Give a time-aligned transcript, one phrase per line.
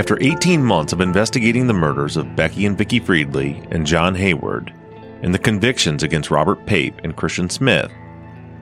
[0.00, 4.72] After 18 months of investigating the murders of Becky and Vicky Friedli and John Hayward,
[5.20, 7.92] and the convictions against Robert Pape and Christian Smith,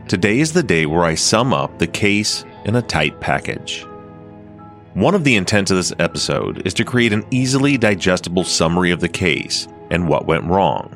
[0.08, 3.86] today is the day where I sum up the case in a tight package.
[4.94, 8.98] One of the intents of this episode is to create an easily digestible summary of
[8.98, 10.90] the case and what went wrong.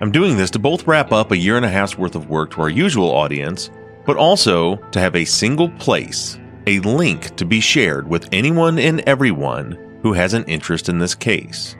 [0.00, 2.50] I'm doing this to both wrap up a year and a half's worth of work
[2.54, 3.70] to our usual audience,
[4.06, 6.36] but also to have a single place,
[6.66, 11.14] a link to be shared with anyone and everyone who has an interest in this
[11.14, 11.76] case.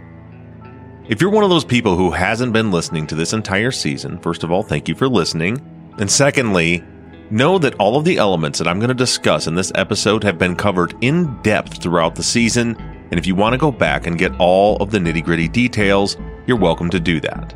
[1.08, 4.44] If you're one of those people who hasn't been listening to this entire season, first
[4.44, 5.60] of all, thank you for listening.
[5.98, 6.84] And secondly,
[7.30, 10.38] know that all of the elements that I'm going to discuss in this episode have
[10.38, 12.76] been covered in depth throughout the season.
[13.10, 16.16] And if you want to go back and get all of the nitty gritty details,
[16.46, 17.54] you're welcome to do that.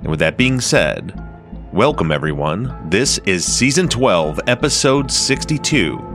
[0.00, 1.18] And with that being said,
[1.72, 2.90] welcome everyone.
[2.90, 6.14] This is season 12, episode 62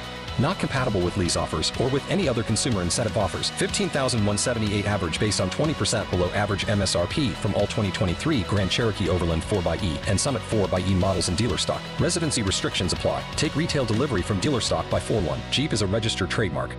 [0.41, 3.51] Not compatible with lease offers or with any other consumer incentive offers.
[3.51, 10.07] 15,178 average based on 20% below average MSRP from all 2023 Grand Cherokee Overland 4xE
[10.07, 11.81] and Summit 4xE models in dealer stock.
[11.99, 13.23] Residency restrictions apply.
[13.35, 15.39] Take retail delivery from dealer stock by 4 1.
[15.51, 16.75] Jeep is a registered trademark.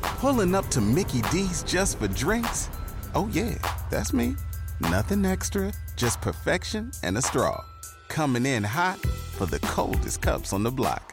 [0.00, 2.70] Pulling up to Mickey D's just for drinks?
[3.14, 3.56] Oh, yeah,
[3.90, 4.36] that's me.
[4.80, 7.64] Nothing extra, just perfection and a straw.
[8.08, 11.12] Coming in hot for the coldest cups on the block.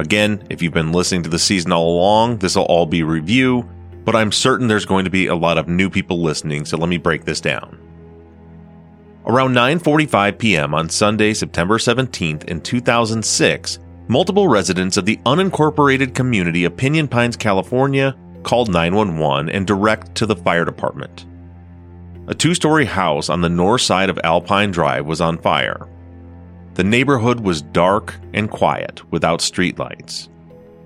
[0.00, 3.68] Again, if you've been listening to the season all along, this will all be review,
[4.06, 6.88] but I'm certain there's going to be a lot of new people listening, so let
[6.88, 7.78] me break this down.
[9.26, 10.74] Around 9:45 p.m.
[10.74, 13.78] on Sunday, September 17th in 2006,
[14.08, 20.24] multiple residents of the unincorporated community of Pinyon Pines, California, called 911 and direct to
[20.24, 21.26] the fire department.
[22.26, 25.86] A two-story house on the north side of Alpine Drive was on fire.
[26.74, 30.28] The neighborhood was dark and quiet without streetlights.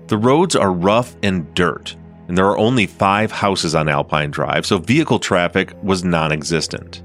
[0.07, 1.95] The roads are rough and dirt,
[2.27, 7.03] and there are only five houses on Alpine Drive, so vehicle traffic was non existent.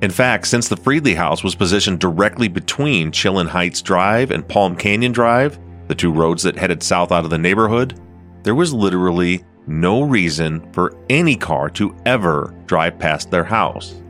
[0.00, 4.76] In fact, since the Friedli house was positioned directly between Chillen Heights Drive and Palm
[4.76, 5.58] Canyon Drive,
[5.88, 8.00] the two roads that headed south out of the neighborhood,
[8.44, 14.00] there was literally no reason for any car to ever drive past their house.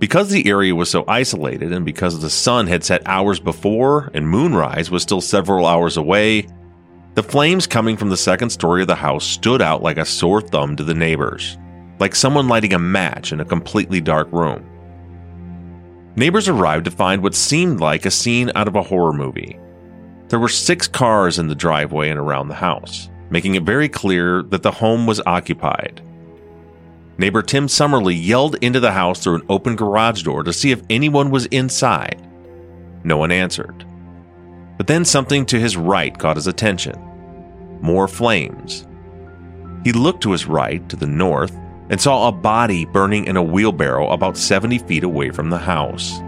[0.00, 4.26] Because the area was so isolated and because the sun had set hours before and
[4.26, 6.46] moonrise was still several hours away,
[7.16, 10.40] the flames coming from the second story of the house stood out like a sore
[10.40, 11.58] thumb to the neighbors,
[11.98, 14.64] like someone lighting a match in a completely dark room.
[16.16, 19.58] Neighbors arrived to find what seemed like a scene out of a horror movie.
[20.28, 24.44] There were six cars in the driveway and around the house, making it very clear
[24.44, 26.00] that the home was occupied.
[27.20, 30.82] Neighbor Tim Summerly yelled into the house through an open garage door to see if
[30.88, 32.26] anyone was inside.
[33.04, 33.84] No one answered.
[34.78, 36.98] But then something to his right caught his attention
[37.82, 38.86] more flames.
[39.84, 41.54] He looked to his right, to the north,
[41.90, 46.20] and saw a body burning in a wheelbarrow about 70 feet away from the house.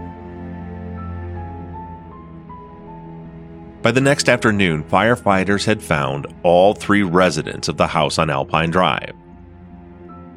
[3.81, 8.69] By the next afternoon, firefighters had found all three residents of the house on Alpine
[8.69, 9.13] Drive.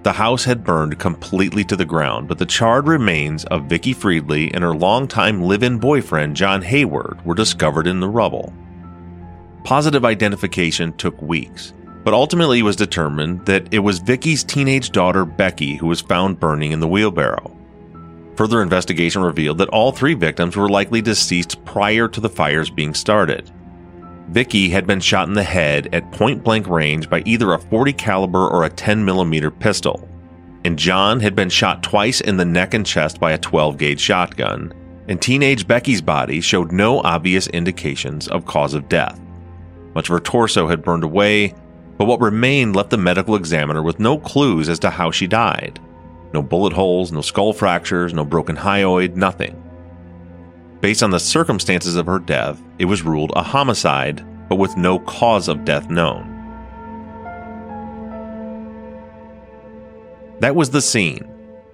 [0.06, 4.52] The house had burned completely to the ground, but the charred remains of Vicky Friedli
[4.54, 8.52] and her longtime live-in boyfriend John Hayward were discovered in the rubble.
[9.64, 11.72] Positive identification took weeks,
[12.04, 16.70] but ultimately was determined that it was Vicky's teenage daughter Becky who was found burning
[16.70, 17.58] in the wheelbarrow.
[18.36, 22.94] Further investigation revealed that all three victims were likely deceased prior to the fires being
[22.94, 23.50] started.
[24.28, 27.92] Vicky had been shot in the head at point blank range by either a 40
[27.92, 30.08] caliber or a 10 millimeter pistol.
[30.64, 34.00] And John had been shot twice in the neck and chest by a 12 gauge
[34.00, 34.72] shotgun.
[35.08, 39.20] And teenage Becky's body showed no obvious indications of cause of death.
[39.94, 41.54] Much of her torso had burned away,
[41.96, 45.78] but what remained left the medical examiner with no clues as to how she died.
[46.34, 49.62] No bullet holes, no skull fractures, no broken hyoid, nothing.
[50.80, 54.98] Based on the circumstances of her death, it was ruled a homicide, but with no
[55.00, 56.32] cause of death known.
[60.40, 61.32] That was the scene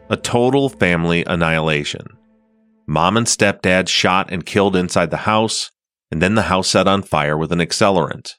[0.08, 2.06] a total family annihilation.
[2.86, 5.70] Mom and stepdad shot and killed inside the house,
[6.10, 8.34] and then the house set on fire with an accelerant.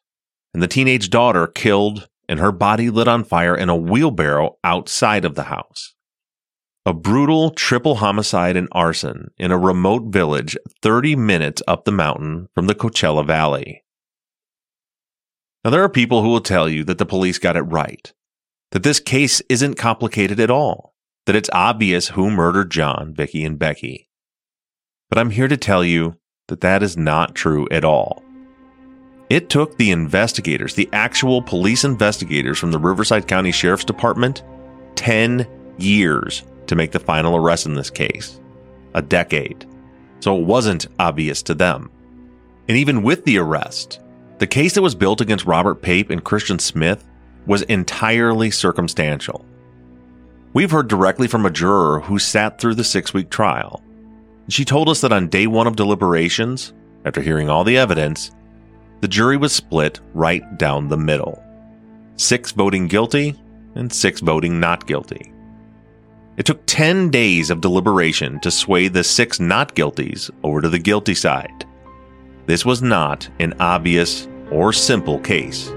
[0.53, 5.25] And the teenage daughter killed and her body lit on fire in a wheelbarrow outside
[5.25, 5.93] of the house.
[6.85, 12.49] A brutal triple homicide and arson in a remote village 30 minutes up the mountain
[12.53, 13.85] from the Coachella Valley.
[15.63, 18.11] Now, there are people who will tell you that the police got it right,
[18.71, 20.93] that this case isn't complicated at all,
[21.25, 24.09] that it's obvious who murdered John, Vicky, and Becky.
[25.09, 26.17] But I'm here to tell you
[26.49, 28.21] that that is not true at all.
[29.29, 34.43] It took the investigators, the actual police investigators from the Riverside County Sheriff's Department,
[34.95, 35.47] 10
[35.77, 38.39] years to make the final arrest in this case.
[38.93, 39.65] A decade.
[40.19, 41.89] So it wasn't obvious to them.
[42.67, 43.99] And even with the arrest,
[44.39, 47.03] the case that was built against Robert Pape and Christian Smith
[47.45, 49.45] was entirely circumstantial.
[50.53, 53.83] We've heard directly from a juror who sat through the six week trial.
[54.49, 56.73] She told us that on day one of deliberations,
[57.05, 58.31] after hearing all the evidence,
[59.01, 61.43] the jury was split right down the middle
[62.15, 63.35] six voting guilty
[63.75, 65.32] and six voting not guilty.
[66.35, 70.79] It took 10 days of deliberation to sway the six not guilties over to the
[70.79, 71.65] guilty side.
[72.47, 75.69] This was not an obvious or simple case.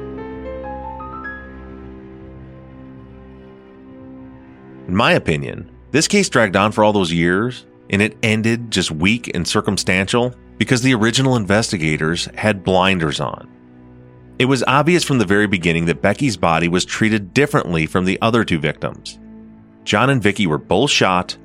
[4.89, 8.91] In my opinion, this case dragged on for all those years, and it ended just
[8.91, 13.51] weak and circumstantial because the original investigators had blinders on.
[14.39, 18.19] It was obvious from the very beginning that Becky's body was treated differently from the
[18.23, 19.19] other two victims.
[19.87, 21.37] John and Vicky were both shot,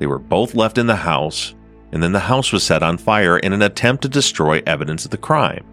[0.00, 1.54] they were both left in the house,
[1.92, 5.12] and then the house was set on fire in an attempt to destroy evidence of
[5.12, 5.64] the crime.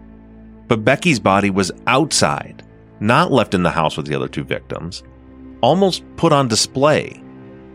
[0.68, 2.62] But Becky's body was outside,
[3.00, 5.02] not left in the house with the other two victims,
[5.62, 7.20] almost put on display.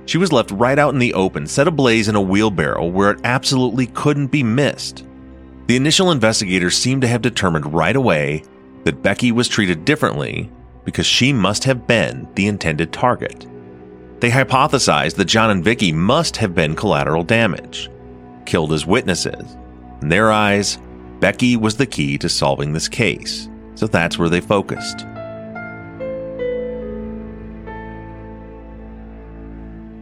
[0.05, 3.19] She was left right out in the open, set ablaze in a wheelbarrow where it
[3.25, 5.05] absolutely couldn't be missed.
[5.65, 8.43] The initial investigators seemed to have determined right away
[8.85, 10.49] that Becky was treated differently
[10.85, 13.45] because she must have been the intended target.
[14.19, 17.89] They hypothesized that John and Vicky must have been collateral damage,
[18.45, 19.55] killed as witnesses.
[20.01, 20.79] In their eyes,
[21.19, 24.99] Becky was the key to solving this case, so that's where they focused.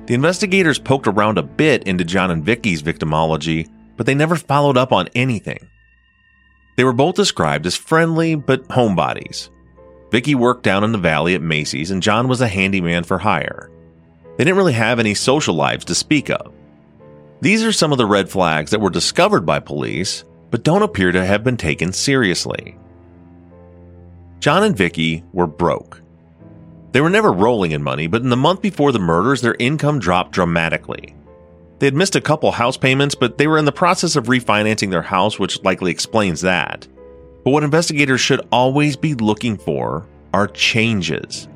[0.05, 4.77] The investigators poked around a bit into John and Vicky's victimology, but they never followed
[4.77, 5.67] up on anything.
[6.77, 9.49] They were both described as friendly but homebodies.
[10.11, 13.71] Vicky worked down in the valley at Macy's, and John was a handyman for hire.
[14.37, 16.53] They didn't really have any social lives to speak of.
[17.41, 21.11] These are some of the red flags that were discovered by police, but don't appear
[21.11, 22.77] to have been taken seriously.
[24.39, 26.01] John and Vicky were broke.
[26.91, 29.99] They were never rolling in money, but in the month before the murders, their income
[29.99, 31.15] dropped dramatically.
[31.79, 34.91] They had missed a couple house payments, but they were in the process of refinancing
[34.91, 36.87] their house, which likely explains that.
[37.43, 41.47] But what investigators should always be looking for are changes.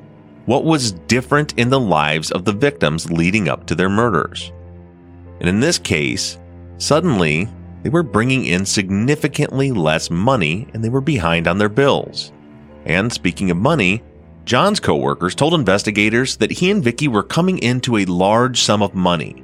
[0.46, 4.52] What was different in the lives of the victims leading up to their murders?
[5.38, 6.38] And in this case,
[6.78, 7.48] suddenly
[7.82, 12.32] they were bringing in significantly less money and they were behind on their bills.
[12.84, 14.02] And speaking of money,
[14.44, 18.94] John's coworkers told investigators that he and Vicky were coming into a large sum of
[18.94, 19.42] money.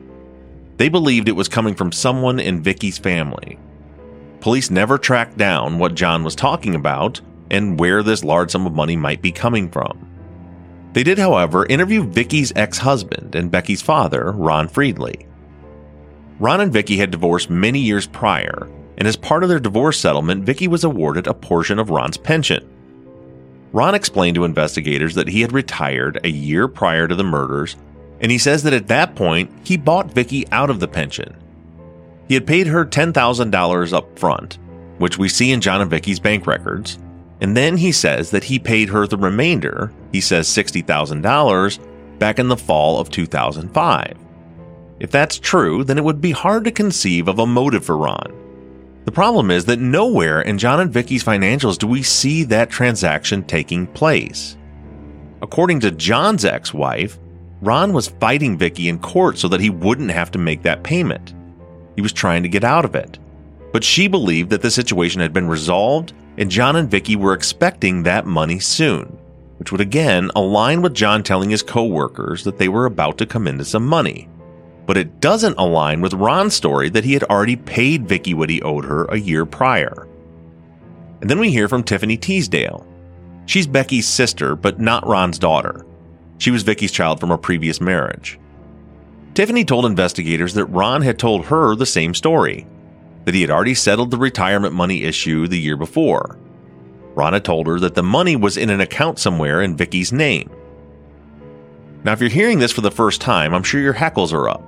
[0.79, 3.59] They believed it was coming from someone in Vicky's family.
[4.41, 8.75] Police never tracked down what John was talking about and where this large sum of
[8.75, 10.16] money might be coming from.
[10.97, 15.27] They did, however, interview Vicky's ex husband and Becky's father, Ron Friedli.
[16.39, 20.45] Ron and Vicky had divorced many years prior, and as part of their divorce settlement,
[20.45, 22.67] Vicky was awarded a portion of Ron's pension.
[23.73, 27.77] Ron explained to investigators that he had retired a year prior to the murders,
[28.23, 31.37] and he says that at that point, he bought Vicky out of the pension.
[32.27, 34.59] He had paid her $10,000 up front,
[34.97, 36.99] which we see in John and Vicky's bank records,
[37.41, 42.49] and then he says that he paid her the remainder, he says $60,000, back in
[42.49, 44.17] the fall of 2005.
[44.99, 48.33] If that's true, then it would be hard to conceive of a motive for Ron.
[49.05, 53.45] The problem is that nowhere in John and Vicky's financials do we see that transaction
[53.45, 54.57] taking place.
[55.43, 57.19] According to John's ex wife,
[57.61, 61.35] Ron was fighting Vicky in court so that he wouldn't have to make that payment.
[61.95, 63.19] He was trying to get out of it.
[63.73, 68.03] But she believed that the situation had been resolved and John and Vicky were expecting
[68.03, 69.19] that money soon,
[69.59, 73.47] which would again align with John telling his coworkers that they were about to come
[73.47, 74.29] into some money
[74.87, 78.63] but it doesn't align with Ron's story that he had already paid Vicky what he
[78.63, 80.09] owed her a year prior.
[81.21, 82.87] And then we hear from Tiffany Teasdale.
[83.47, 85.85] She's Becky's sister, but not Ron's daughter.
[86.39, 88.39] She was Vicky's child from a previous marriage.
[89.35, 92.67] Tiffany told investigators that Ron had told her the same story
[93.27, 96.39] that he had already settled the retirement money issue the year before.
[97.17, 100.49] Ron had told her that the money was in an account somewhere in Vicky's name.
[102.05, 104.63] Now, if you're hearing this for the first time, I'm sure your hackles are up.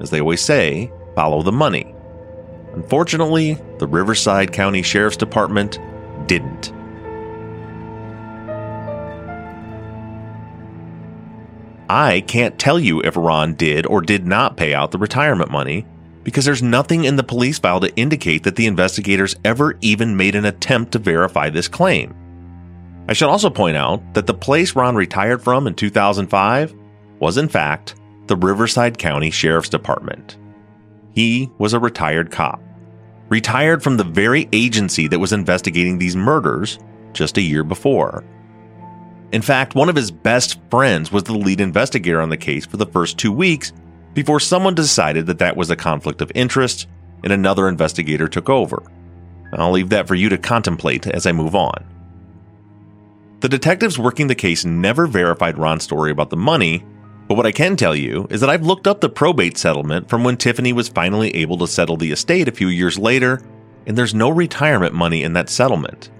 [0.00, 1.94] As they always say, follow the money.
[2.72, 5.78] Unfortunately, the Riverside County Sheriff's Department
[6.26, 6.72] didn't.
[11.90, 15.84] I can't tell you if Ron did or did not pay out the retirement money
[16.28, 20.34] because there's nothing in the police file to indicate that the investigators ever even made
[20.34, 22.14] an attempt to verify this claim.
[23.08, 26.74] I should also point out that the place Ron retired from in 2005
[27.18, 27.94] was, in fact,
[28.26, 30.36] the Riverside County Sheriff's Department.
[31.14, 32.60] He was a retired cop,
[33.30, 36.78] retired from the very agency that was investigating these murders
[37.14, 38.22] just a year before.
[39.32, 42.76] In fact, one of his best friends was the lead investigator on the case for
[42.76, 43.72] the first two weeks
[44.18, 46.88] before someone decided that that was a conflict of interest
[47.22, 48.82] and another investigator took over.
[49.52, 51.86] I'll leave that for you to contemplate as I move on.
[53.38, 56.84] The detectives working the case never verified Ron's story about the money
[57.28, 60.24] but what I can tell you is that I've looked up the probate settlement from
[60.24, 63.42] when Tiffany was finally able to settle the estate a few years later,
[63.86, 66.10] and there's no retirement money in that settlement.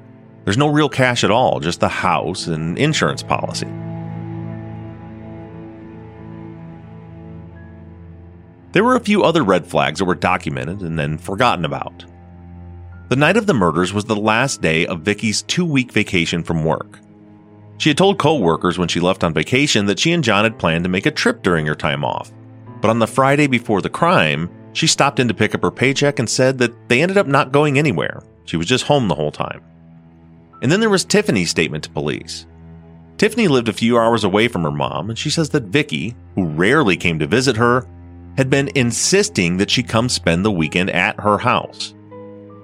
[0.44, 3.66] There's no real cash at all, just the house and insurance policy.
[8.72, 12.04] There were a few other red flags that were documented and then forgotten about.
[13.08, 16.64] The night of the murders was the last day of Vicky's two week vacation from
[16.64, 17.00] work.
[17.78, 20.84] She had told co-workers when she left on vacation that she and John had planned
[20.84, 22.32] to make a trip during her time off.
[22.80, 26.18] But on the Friday before the crime, she stopped in to pick up her paycheck
[26.18, 28.22] and said that they ended up not going anywhere.
[28.44, 29.62] She was just home the whole time.
[30.60, 32.46] And then there was Tiffany's statement to police.
[33.16, 36.44] Tiffany lived a few hours away from her mom, and she says that Vicky, who
[36.44, 37.86] rarely came to visit her,
[38.38, 41.92] had been insisting that she come spend the weekend at her house.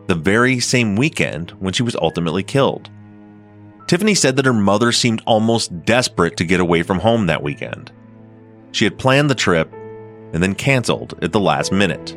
[0.07, 2.91] The very same weekend when she was ultimately killed.
[3.89, 7.91] Tiffany said that her mother seemed almost desperate to get away from home that weekend.
[8.71, 9.73] She had planned the trip
[10.33, 12.17] and then canceled at the last minute.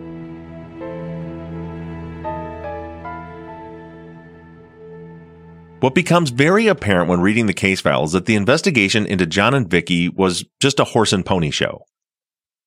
[5.80, 9.56] What becomes very apparent when reading the case file is that the investigation into John
[9.56, 11.88] and Vicky was just a horse and pony show.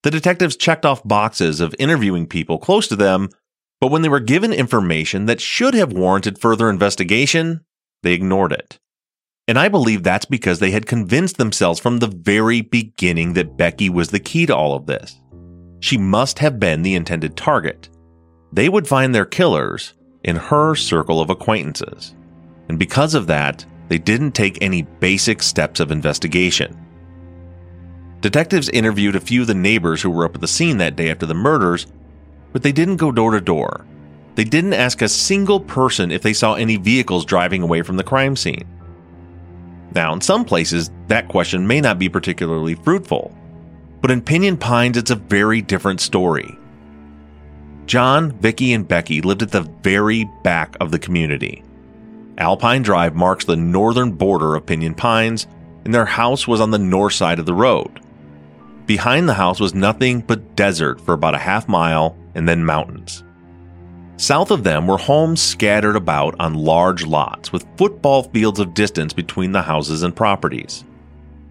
[0.03, 3.29] The detectives checked off boxes of interviewing people close to them,
[3.81, 7.65] but when they were given information that should have warranted further investigation,
[8.03, 8.79] they ignored it.
[9.47, 13.91] And I believe that's because they had convinced themselves from the very beginning that Becky
[13.91, 15.21] was the key to all of this.
[15.81, 17.89] She must have been the intended target.
[18.53, 22.15] They would find their killers in her circle of acquaintances.
[22.69, 26.79] And because of that, they didn't take any basic steps of investigation.
[28.21, 31.11] Detectives interviewed a few of the neighbors who were up at the scene that day
[31.11, 31.87] after the murders,
[32.53, 33.87] but they didn't go door to door.
[34.35, 38.05] They didn't ask a single person if they saw any vehicles driving away from the
[38.05, 38.69] crime scene.
[39.95, 43.37] Now, in some places, that question may not be particularly fruitful,
[44.01, 46.57] but in Pinyon Pines, it's a very different story.
[47.87, 51.65] John, Vicky, and Becky lived at the very back of the community.
[52.39, 55.47] Alpine Drive marks the northern border of Pinyon Pines,
[55.85, 58.01] and their house was on the north side of the road.
[58.91, 63.23] Behind the house was nothing but desert for about a half mile and then mountains.
[64.17, 69.13] South of them were homes scattered about on large lots with football fields of distance
[69.13, 70.85] between the houses and properties.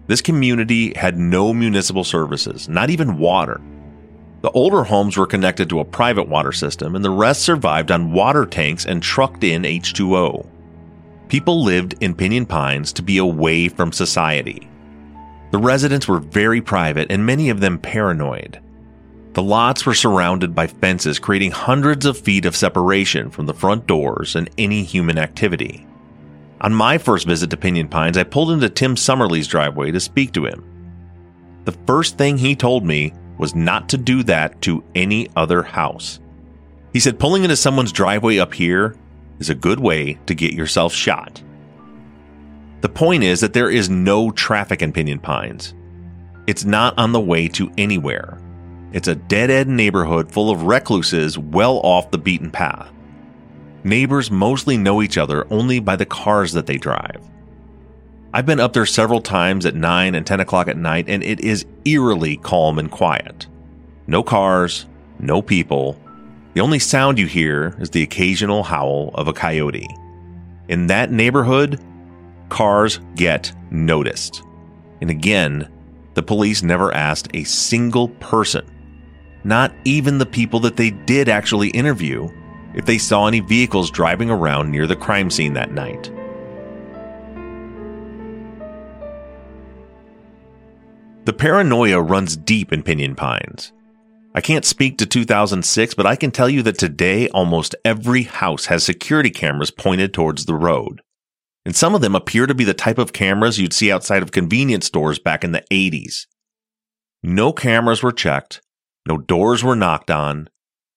[0.06, 3.58] This community had no municipal services, not even water.
[4.42, 8.12] The older homes were connected to a private water system, and the rest survived on
[8.12, 10.46] water tanks and trucked in H2O.
[11.28, 14.69] People lived in Pinyon Pines to be away from society.
[15.50, 18.60] The residents were very private and many of them paranoid.
[19.32, 23.86] The lots were surrounded by fences, creating hundreds of feet of separation from the front
[23.86, 25.86] doors and any human activity.
[26.60, 30.32] On my first visit to Pinyon Pines, I pulled into Tim Summerlee's driveway to speak
[30.32, 30.64] to him.
[31.64, 36.20] The first thing he told me was not to do that to any other house.
[36.92, 38.96] He said pulling into someone's driveway up here
[39.38, 41.42] is a good way to get yourself shot.
[42.80, 45.74] The point is that there is no traffic in Pinyon Pines.
[46.46, 48.38] It's not on the way to anywhere.
[48.92, 52.90] It's a dead end neighborhood full of recluses well off the beaten path.
[53.84, 57.20] Neighbors mostly know each other only by the cars that they drive.
[58.32, 61.40] I've been up there several times at 9 and 10 o'clock at night, and it
[61.40, 63.46] is eerily calm and quiet.
[64.06, 64.86] No cars,
[65.18, 66.00] no people.
[66.54, 69.88] The only sound you hear is the occasional howl of a coyote.
[70.68, 71.80] In that neighborhood,
[72.50, 74.42] cars get noticed.
[75.00, 75.70] And again,
[76.14, 78.66] the police never asked a single person,
[79.44, 82.28] not even the people that they did actually interview,
[82.74, 86.10] if they saw any vehicles driving around near the crime scene that night.
[91.24, 93.72] The paranoia runs deep in Pinyon Pines.
[94.34, 98.66] I can't speak to 2006, but I can tell you that today almost every house
[98.66, 101.02] has security cameras pointed towards the road.
[101.64, 104.32] And some of them appear to be the type of cameras you'd see outside of
[104.32, 106.26] convenience stores back in the 80s.
[107.22, 108.62] No cameras were checked,
[109.06, 110.48] no doors were knocked on,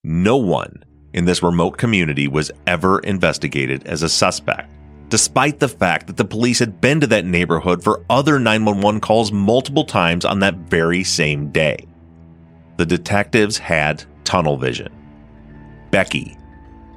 [0.04, 4.74] no one in this remote community was ever investigated as a suspect
[5.14, 9.32] despite the fact that the police had been to that neighborhood for other 911 calls
[9.32, 11.78] multiple times on that very same day.
[12.78, 14.92] The detectives had tunnel vision.
[15.92, 16.36] Becky.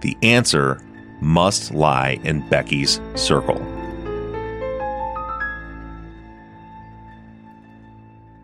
[0.00, 0.81] The answer
[1.20, 3.61] must lie in Becky's circle.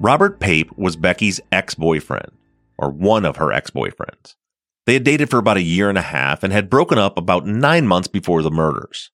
[0.01, 2.33] Robert Pape was Becky's ex boyfriend,
[2.77, 4.35] or one of her ex boyfriends.
[4.85, 7.47] They had dated for about a year and a half and had broken up about
[7.47, 9.11] nine months before the murders.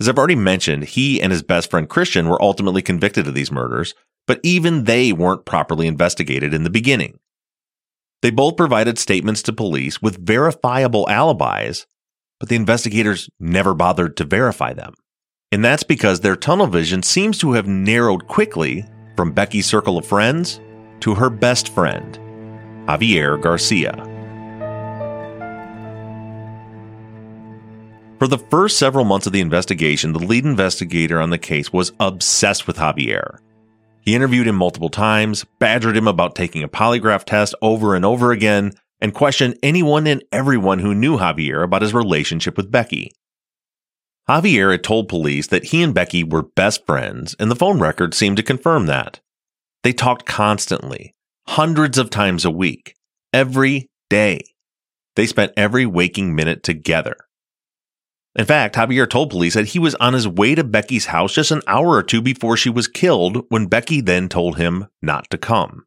[0.00, 3.52] As I've already mentioned, he and his best friend Christian were ultimately convicted of these
[3.52, 3.94] murders,
[4.26, 7.20] but even they weren't properly investigated in the beginning.
[8.22, 11.86] They both provided statements to police with verifiable alibis,
[12.40, 14.94] but the investigators never bothered to verify them.
[15.52, 18.84] And that's because their tunnel vision seems to have narrowed quickly
[19.16, 20.60] from Becky's circle of friends
[21.00, 22.18] to her best friend,
[22.88, 24.06] Javier Garcia.
[28.18, 31.92] For the first several months of the investigation, the lead investigator on the case was
[32.00, 33.38] obsessed with Javier.
[34.02, 38.30] He interviewed him multiple times, badgered him about taking a polygraph test over and over
[38.32, 43.12] again, and questioned anyone and everyone who knew Javier about his relationship with Becky.
[44.28, 48.16] Javier had told police that he and Becky were best friends, and the phone records
[48.16, 49.20] seemed to confirm that.
[49.82, 51.14] They talked constantly,
[51.48, 52.94] hundreds of times a week,
[53.32, 54.40] every day.
[55.16, 57.16] They spent every waking minute together.
[58.36, 61.50] In fact, Javier told police that he was on his way to Becky's house just
[61.50, 65.38] an hour or two before she was killed when Becky then told him not to
[65.38, 65.84] come.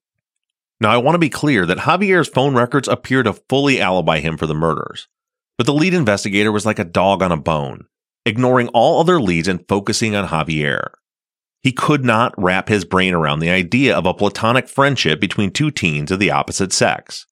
[0.79, 4.37] Now, I want to be clear that Javier's phone records appear to fully alibi him
[4.37, 5.07] for the murders,
[5.57, 7.85] but the lead investigator was like a dog on a bone,
[8.25, 10.89] ignoring all other leads and focusing on Javier.
[11.61, 15.71] He could not wrap his brain around the idea of a platonic friendship between two
[15.71, 17.25] teens of the opposite sex.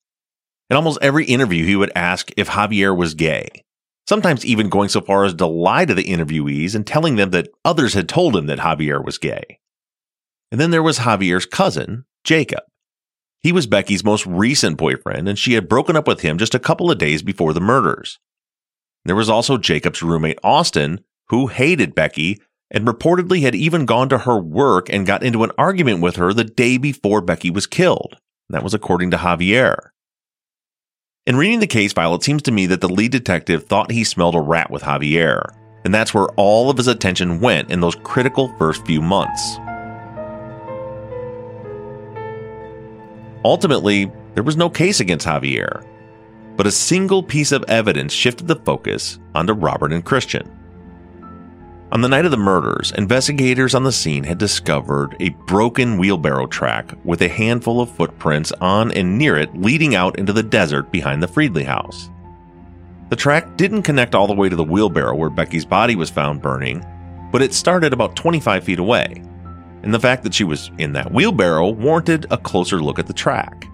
[0.69, 3.65] In almost every interview, he would ask if Javier was gay,
[4.08, 7.49] sometimes even going so far as to lie to the interviewees and telling them that
[7.65, 9.60] others had told him that Javier was gay.
[10.49, 12.63] And then there was Javier's cousin, Jacob.
[13.43, 16.60] He was Becky's most recent boyfriend, and she had broken up with him just a
[16.60, 18.19] couple of days before the murders.
[19.06, 24.19] There was also Jacob's roommate, Austin, who hated Becky and reportedly had even gone to
[24.19, 28.17] her work and got into an argument with her the day before Becky was killed.
[28.49, 29.89] That was according to Javier.
[31.25, 34.04] In reading the case file, it seems to me that the lead detective thought he
[34.04, 35.43] smelled a rat with Javier,
[35.84, 39.58] and that's where all of his attention went in those critical first few months.
[43.43, 45.86] Ultimately, there was no case against Javier,
[46.58, 50.49] but a single piece of evidence shifted the focus onto Robert and Christian.
[51.91, 56.47] On the night of the murders, investigators on the scene had discovered a broken wheelbarrow
[56.47, 60.89] track with a handful of footprints on and near it leading out into the desert
[60.89, 62.10] behind the Friedli house.
[63.10, 66.41] The track didn't connect all the way to the wheelbarrow where Becky's body was found
[66.41, 66.86] burning,
[67.30, 69.21] but it started about 25 feet away.
[69.84, 73.13] And the fact that she was in that wheelbarrow warranted a closer look at the
[73.13, 73.67] track.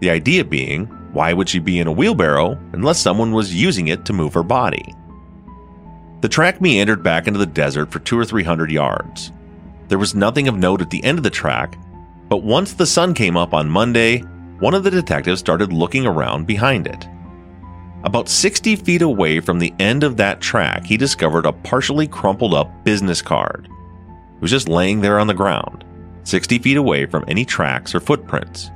[0.00, 4.04] The idea being, why would she be in a wheelbarrow unless someone was using it
[4.06, 4.94] to move her body?
[6.20, 9.32] The track meandered back into the desert for two or three hundred yards.
[9.88, 11.76] There was nothing of note at the end of the track,
[12.28, 14.20] but once the sun came up on Monday,
[14.60, 17.08] one of the detectives started looking around behind it.
[18.04, 22.54] About 60 feet away from the end of that track, he discovered a partially crumpled
[22.54, 23.68] up business card.
[24.40, 25.84] It was just laying there on the ground,
[26.24, 28.70] 60 feet away from any tracks or footprints.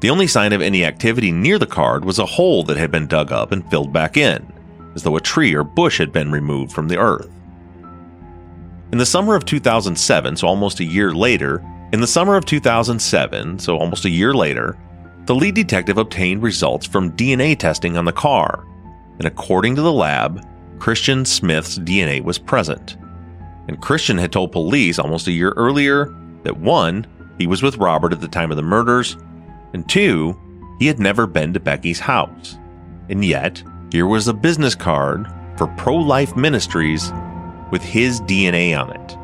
[0.00, 3.08] The only sign of any activity near the card was a hole that had been
[3.08, 4.46] dug up and filled back in,
[4.94, 7.28] as though a tree or bush had been removed from the earth.
[8.92, 13.58] In the summer of 2007, so almost a year later, in the summer of 2007,
[13.58, 14.78] so almost a year later,
[15.24, 18.64] the lead detective obtained results from DNA testing on the car,
[19.18, 20.46] and according to the lab,
[20.78, 22.96] Christian Smith's DNA was present.
[23.68, 27.06] And Christian had told police almost a year earlier that one,
[27.38, 29.16] he was with Robert at the time of the murders,
[29.72, 30.38] and two,
[30.78, 32.56] he had never been to Becky's house.
[33.08, 35.26] And yet, here was a business card
[35.56, 37.12] for Pro Life Ministries
[37.70, 39.16] with his DNA on it.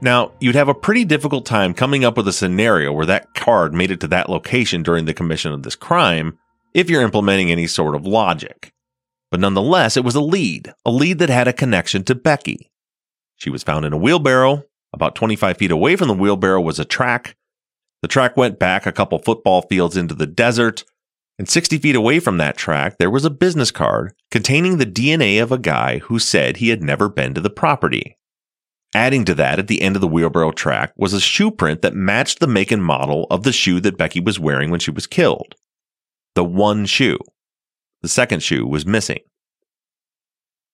[0.00, 3.72] Now, you'd have a pretty difficult time coming up with a scenario where that card
[3.72, 6.38] made it to that location during the commission of this crime
[6.74, 8.72] if you're implementing any sort of logic.
[9.30, 12.70] But nonetheless, it was a lead, a lead that had a connection to Becky.
[13.36, 14.64] She was found in a wheelbarrow.
[14.92, 17.36] About 25 feet away from the wheelbarrow was a track.
[18.02, 20.84] The track went back a couple football fields into the desert.
[21.38, 25.42] And 60 feet away from that track, there was a business card containing the DNA
[25.42, 28.16] of a guy who said he had never been to the property.
[28.94, 31.94] Adding to that, at the end of the wheelbarrow track was a shoe print that
[31.94, 35.06] matched the make and model of the shoe that Becky was wearing when she was
[35.06, 35.54] killed.
[36.34, 37.18] The one shoe.
[38.06, 39.18] The second shoe was missing.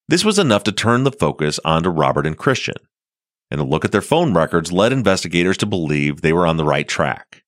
[0.07, 2.75] This was enough to turn the focus onto Robert and Christian,
[3.51, 6.67] and a look at their phone records led investigators to believe they were on the
[6.67, 7.43] right track.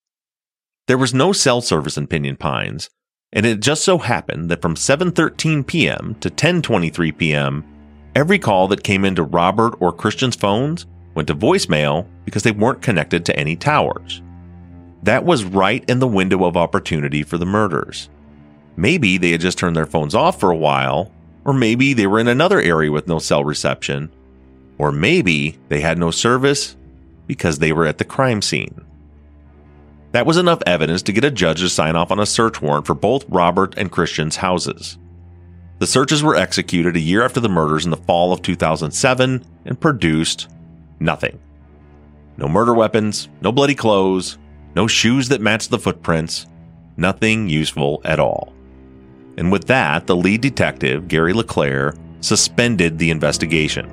[0.86, 2.88] There was no cell service in Pinyon Pines,
[3.30, 6.16] and it just so happened that from 7:13 p.m.
[6.20, 7.62] to 10:23 p.m.,
[8.14, 12.80] Every call that came into Robert or Christian's phones went to voicemail because they weren't
[12.80, 14.22] connected to any towers.
[15.02, 18.08] That was right in the window of opportunity for the murders.
[18.76, 21.12] Maybe they had just turned their phones off for a while,
[21.44, 24.10] or maybe they were in another area with no cell reception,
[24.78, 26.76] or maybe they had no service
[27.26, 28.84] because they were at the crime scene.
[30.12, 32.86] That was enough evidence to get a judge to sign off on a search warrant
[32.86, 34.98] for both Robert and Christian's houses.
[35.80, 39.80] The searches were executed a year after the murders in the fall of 2007 and
[39.80, 40.48] produced
[41.00, 41.40] nothing.
[42.36, 44.38] No murder weapons, no bloody clothes,
[44.76, 46.46] no shoes that matched the footprints,
[46.96, 48.53] nothing useful at all.
[49.36, 53.88] And with that, the lead detective, Gary LeClaire, suspended the investigation.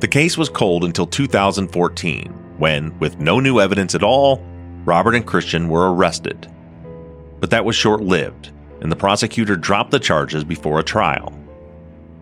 [0.00, 4.44] The case was cold until 2014, when, with no new evidence at all,
[4.84, 6.52] Robert and Christian were arrested
[7.42, 11.36] but that was short lived, and the prosecutor dropped the charges before a trial.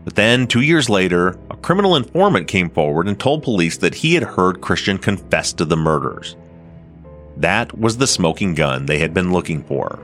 [0.03, 4.15] But then, two years later, a criminal informant came forward and told police that he
[4.15, 6.37] had heard Christian confess to the murders.
[7.41, 9.99] That was the smoking gun they had been looking for.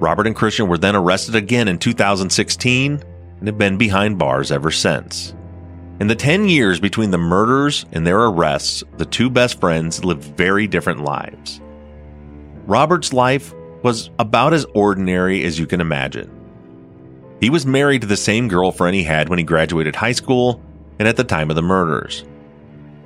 [0.00, 3.02] Robert and Christian were then arrested again in 2016
[3.38, 5.34] and have been behind bars ever since.
[6.00, 10.24] In the 10 years between the murders and their arrests, the two best friends lived
[10.38, 11.60] very different lives.
[12.66, 16.30] Robert's life was about as ordinary as you can imagine.
[17.40, 20.62] He was married to the same girlfriend he had when he graduated high school
[20.98, 22.24] and at the time of the murders.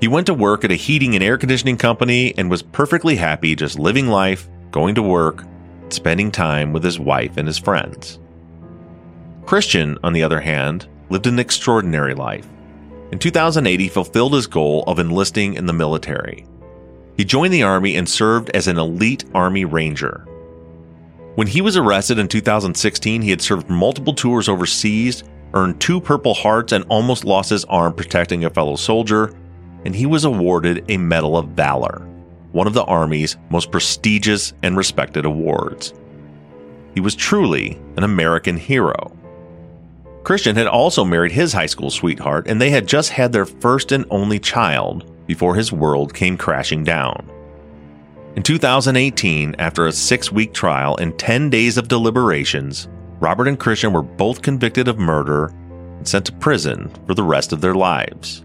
[0.02, 3.54] He went to work at a heating and air conditioning company and was perfectly happy
[3.54, 5.44] just living life, going to work,
[5.90, 8.18] spending time with his wife and his friends.
[9.46, 12.48] Christian, on the other hand, lived an extraordinary life.
[13.12, 16.46] In 2008, he fulfilled his goal of enlisting in the military.
[17.16, 20.26] He joined the Army and served as an elite Army Ranger.
[21.36, 25.22] When he was arrested in 2016, he had served multiple tours overseas,
[25.54, 29.32] earned two Purple Hearts, and almost lost his arm protecting a fellow soldier,
[29.84, 32.06] and he was awarded a Medal of Valor,
[32.52, 35.94] one of the Army's most prestigious and respected awards.
[36.94, 39.16] He was truly an American hero.
[40.24, 43.90] Christian had also married his high school sweetheart, and they had just had their first
[43.90, 47.28] and only child before his world came crashing down.
[48.36, 52.88] In 2018, after a six week trial and 10 days of deliberations,
[53.20, 55.46] Robert and Christian were both convicted of murder
[55.98, 58.44] and sent to prison for the rest of their lives.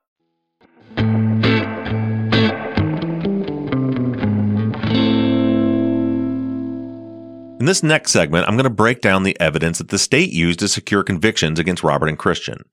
[7.61, 10.57] In this next segment, I'm going to break down the evidence that the state used
[10.61, 12.63] to secure convictions against Robert and Christian.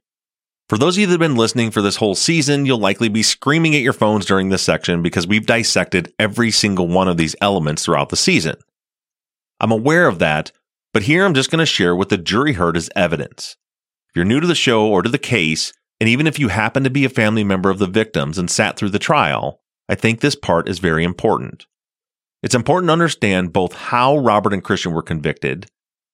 [0.70, 3.22] For those of you that have been listening for this whole season, you'll likely be
[3.22, 7.36] screaming at your phones during this section because we've dissected every single one of these
[7.42, 8.54] elements throughout the season.
[9.60, 10.52] I'm aware of that,
[10.94, 13.58] but here I'm just going to share what the jury heard as evidence.
[14.08, 16.82] If you're new to the show or to the case, and even if you happen
[16.84, 20.20] to be a family member of the victims and sat through the trial, I think
[20.20, 21.66] this part is very important.
[22.40, 25.66] It's important to understand both how Robert and Christian were convicted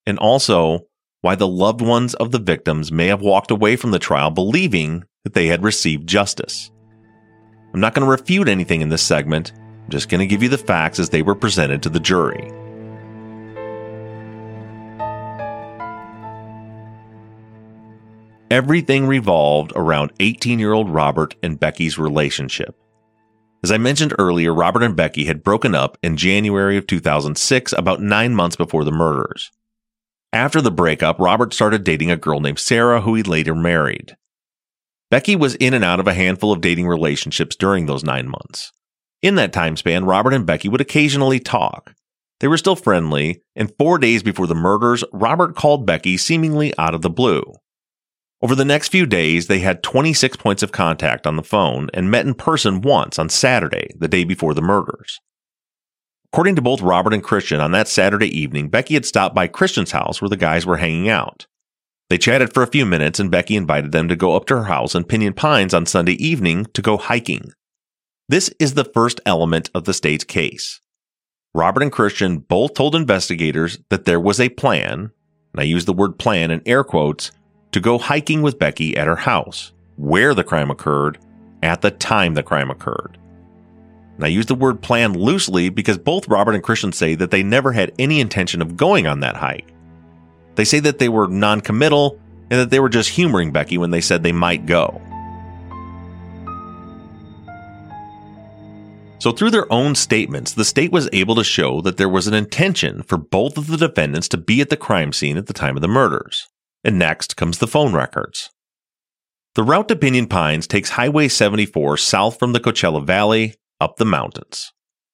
[0.06, 0.86] and also
[1.20, 5.04] why the loved ones of the victims may have walked away from the trial believing
[5.24, 6.70] that they had received justice.
[7.74, 10.48] I'm not going to refute anything in this segment, I'm just going to give you
[10.48, 12.50] the facts as they were presented to the jury.
[18.50, 22.80] Everything revolved around 18 year old Robert and Becky's relationship.
[23.64, 28.02] As I mentioned earlier, Robert and Becky had broken up in January of 2006, about
[28.02, 29.50] nine months before the murders.
[30.34, 34.18] After the breakup, Robert started dating a girl named Sarah, who he later married.
[35.10, 38.70] Becky was in and out of a handful of dating relationships during those nine months.
[39.22, 41.94] In that time span, Robert and Becky would occasionally talk.
[42.40, 46.94] They were still friendly, and four days before the murders, Robert called Becky seemingly out
[46.94, 47.54] of the blue.
[48.44, 52.10] Over the next few days, they had 26 points of contact on the phone and
[52.10, 55.18] met in person once on Saturday, the day before the murders.
[56.30, 59.92] According to both Robert and Christian, on that Saturday evening, Becky had stopped by Christian's
[59.92, 61.46] house where the guys were hanging out.
[62.10, 64.64] They chatted for a few minutes and Becky invited them to go up to her
[64.64, 67.50] house in Pinyon Pines on Sunday evening to go hiking.
[68.28, 70.82] This is the first element of the state's case.
[71.54, 75.12] Robert and Christian both told investigators that there was a plan,
[75.54, 77.30] and I use the word plan in air quotes,
[77.74, 81.18] to go hiking with Becky at her house, where the crime occurred,
[81.60, 83.18] at the time the crime occurred.
[84.14, 87.42] And I use the word plan loosely because both Robert and Christian say that they
[87.42, 89.74] never had any intention of going on that hike.
[90.54, 93.90] They say that they were non committal and that they were just humoring Becky when
[93.90, 95.02] they said they might go.
[99.18, 102.34] So, through their own statements, the state was able to show that there was an
[102.34, 105.74] intention for both of the defendants to be at the crime scene at the time
[105.74, 106.46] of the murders
[106.84, 108.50] and next comes the phone records.
[109.54, 114.04] The route to Pinyon Pines takes Highway 74 south from the Coachella Valley up the
[114.04, 114.72] mountains.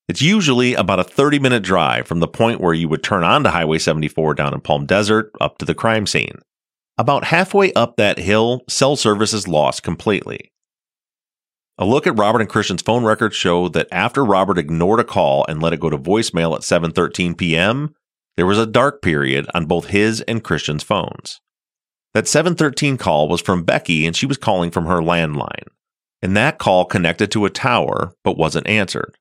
[0.08, 3.50] It's usually about a 30 minute drive from the point where you would turn onto
[3.50, 6.38] Highway 74 down in Palm Desert up to the crime scene.
[6.98, 10.50] About halfway up that hill, cell service is lost completely.
[11.78, 15.46] A look at Robert and Christian's phone records show that after Robert ignored a call
[15.48, 17.94] and let it go to voicemail at 7:13 p.m.,
[18.36, 21.40] there was a dark period on both his and Christian's phones.
[22.14, 25.68] That 713 call was from Becky and she was calling from her landline.
[26.22, 29.16] And that call connected to a tower but wasn't answered.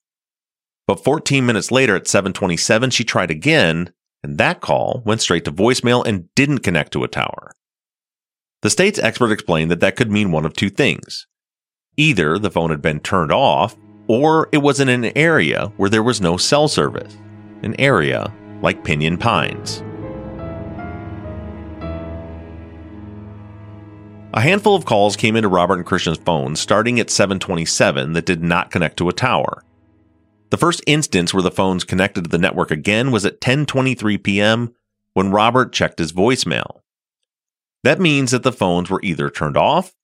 [0.88, 5.52] But 14 minutes later at 727 she tried again and that call went straight to
[5.52, 7.52] voicemail and didn't connect to a tower.
[8.62, 11.28] The state's expert explained that that could mean one of two things.
[11.96, 16.04] Either the phone had been turned off or it was in an area where there
[16.04, 17.16] was no cell service,
[17.64, 19.84] an area like Pinyon Pines.
[24.32, 28.44] A handful of calls came into Robert and Christian's phone starting at 727 that did
[28.44, 29.64] not connect to a tower.
[30.52, 34.76] The first instance where the phones connected to the network again was at 10:23 p.m.
[35.14, 36.82] when Robert checked his voicemail.
[37.84, 39.96] That means that the phones were either turned off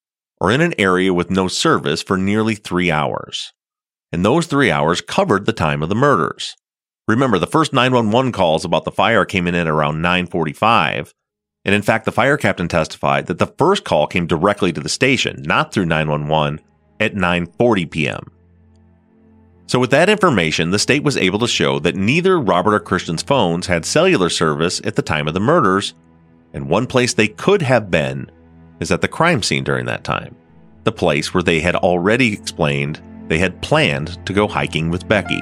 [0.41, 3.53] or in an area with no service for nearly 3 hours.
[4.11, 6.55] And those 3 hours covered the time of the murders.
[7.07, 11.13] Remember, the first 911 calls about the fire came in at around 945
[11.65, 14.89] and in fact, the fire captain testified that the first call came directly to the
[14.89, 16.61] station, not through 911,
[16.99, 18.31] at 9:40 p.m.
[19.67, 23.23] So with that information, the state was able to show that neither Robert or Christian's
[23.23, 25.95] phones had cellular service at the time of the murders,
[26.53, 28.29] and one place they could have been
[28.79, 30.35] is at the crime scene during that time,
[30.83, 35.41] the place where they had already explained they had planned to go hiking with Becky.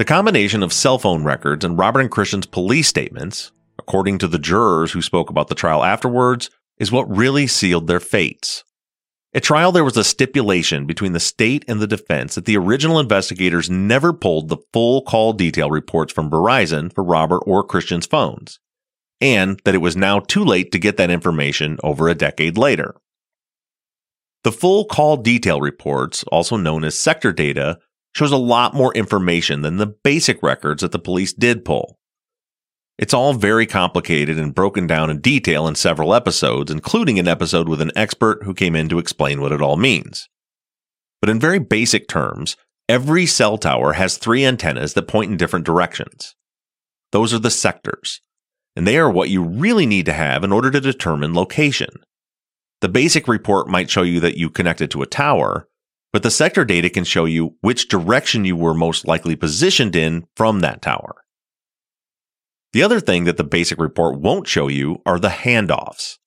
[0.00, 4.38] The combination of cell phone records and Robert and Christian's police statements, according to the
[4.38, 8.64] jurors who spoke about the trial afterwards, is what really sealed their fates.
[9.34, 12.98] At trial, there was a stipulation between the state and the defense that the original
[12.98, 18.58] investigators never pulled the full call detail reports from Verizon for Robert or Christian's phones,
[19.20, 22.94] and that it was now too late to get that information over a decade later.
[24.44, 27.78] The full call detail reports, also known as sector data,
[28.14, 31.96] shows a lot more information than the basic records that the police did pull.
[32.98, 37.66] It's all very complicated and broken down in detail in several episodes, including an episode
[37.66, 40.28] with an expert who came in to explain what it all means.
[41.22, 42.56] But in very basic terms,
[42.90, 46.34] every cell tower has three antennas that point in different directions.
[47.12, 48.20] Those are the sectors,
[48.76, 51.90] and they are what you really need to have in order to determine location.
[52.82, 55.68] The basic report might show you that you connected to a tower,
[56.12, 60.26] but the sector data can show you which direction you were most likely positioned in
[60.36, 61.22] from that tower.
[62.72, 66.18] The other thing that the basic report won't show you are the handoffs.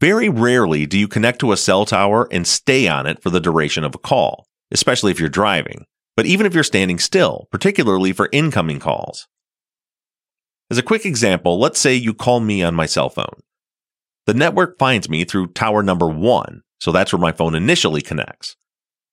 [0.00, 3.40] Very rarely do you connect to a cell tower and stay on it for the
[3.40, 5.84] duration of a call, especially if you're driving,
[6.16, 9.26] but even if you're standing still, particularly for incoming calls.
[10.70, 13.40] As a quick example, let's say you call me on my cell phone.
[14.26, 18.56] The network finds me through tower number one, so that's where my phone initially connects.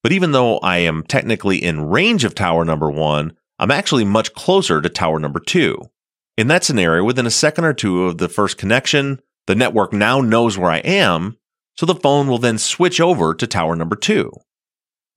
[0.05, 4.35] But even though I am technically in range of tower number one, I'm actually much
[4.35, 5.89] closer to tower number two.
[6.37, 10.21] In that scenario, within a second or two of the first connection, the network now
[10.21, 11.37] knows where I am,
[11.75, 14.31] so the phone will then switch over to tower number two.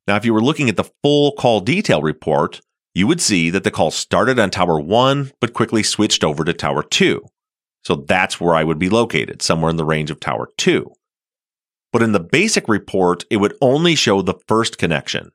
[0.06, 2.62] Now, if you were looking at the full call detail report,
[2.94, 6.54] you would see that the call started on tower one, but quickly switched over to
[6.54, 7.26] tower two.
[7.84, 10.92] So that's where I would be located, somewhere in the range of tower two.
[11.98, 15.32] But in the basic report, it would only show the first connection.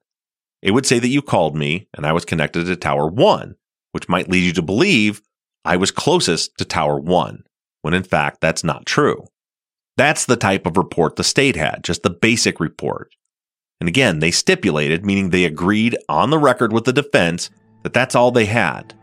[0.62, 3.56] It would say that you called me and I was connected to tower one,
[3.92, 5.22] which might lead you to believe
[5.66, 7.44] I was closest to tower one,
[7.82, 9.26] when in fact that's not true.
[9.98, 13.14] That's the type of report the state had, just the basic report.
[13.82, 17.50] And again, they stipulated, meaning they agreed on the record with the defense,
[17.82, 18.94] that that's all they had.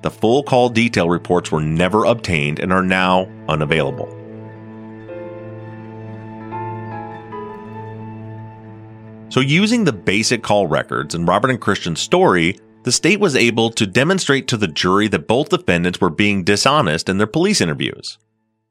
[0.00, 4.15] The full call detail reports were never obtained and are now unavailable.
[9.28, 13.70] So, using the basic call records and Robert and Christian's story, the state was able
[13.70, 18.18] to demonstrate to the jury that both defendants were being dishonest in their police interviews.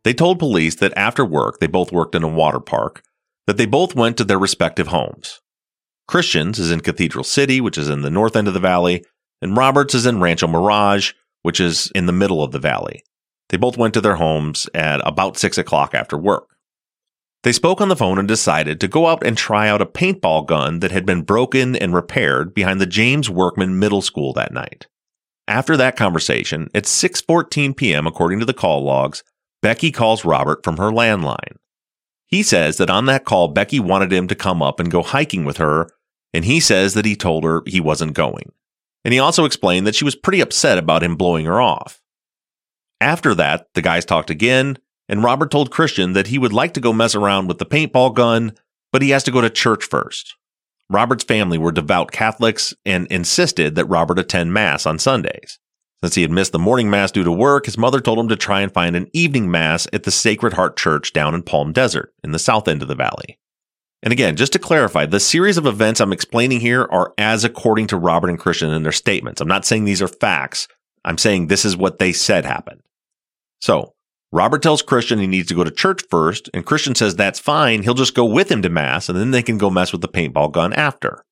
[0.06, 3.04] They told police that after work, they both worked in a water park,
[3.48, 5.42] that they both went to their respective homes.
[6.08, 9.04] Christian's is in Cathedral City, which is in the north end of the valley,
[9.42, 13.04] and Roberts is in Rancho Mirage, which is in the middle of the valley.
[13.50, 16.55] They both went to their homes at about 6 o'clock after work.
[17.46, 20.48] They spoke on the phone and decided to go out and try out a paintball
[20.48, 24.88] gun that had been broken and repaired behind the James Workman Middle School that night.
[25.48, 28.08] After that conversation, at 6:14 p.m.
[28.08, 29.24] according to the call logs,
[29.62, 31.58] Becky calls Robert from her landline.
[32.26, 35.46] He says that on that call Becky wanted him to come up and go hiking
[35.46, 35.92] with her,
[36.34, 38.54] and he says that he told her he wasn't going.
[39.04, 42.02] And he also explained that she was pretty upset about him blowing her off.
[43.00, 46.82] After that, the guys talked again, and Robert told Christian that he would like to
[46.82, 48.54] go mess around with the paintball gun,
[48.92, 50.36] but he has to go to church first.
[50.90, 55.60] Robert's family were devout Catholics and insisted that Robert attend Mass on Sundays.
[56.04, 58.36] Since he had missed the morning Mass due to work, his mother told him to
[58.36, 62.14] try and find an evening Mass at the Sacred Heart Church down in Palm Desert,
[62.24, 63.40] in the south end of the valley.
[64.04, 67.88] And again, just to clarify, the series of events I'm explaining here are as according
[67.88, 69.42] to Robert and Christian in their statements.
[69.42, 70.68] I'm not saying these are facts.
[71.04, 72.82] I'm saying this is what they said happened.
[73.62, 73.95] So,
[74.32, 77.84] Robert tells Christian he needs to go to church first, and Christian says that's fine.
[77.84, 80.08] He'll just go with him to Mass, and then they can go mess with the
[80.08, 81.24] paintball gun after.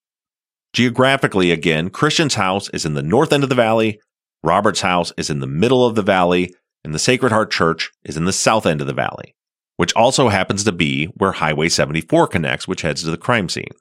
[0.74, 4.00] Geographically, again, Christian's house is in the north end of the valley,
[4.44, 8.18] Robert's house is in the middle of the valley, and the Sacred Heart Church is
[8.18, 9.36] in the south end of the valley,
[9.78, 13.72] which also happens to be where Highway 74 connects, which heads to the crime scene.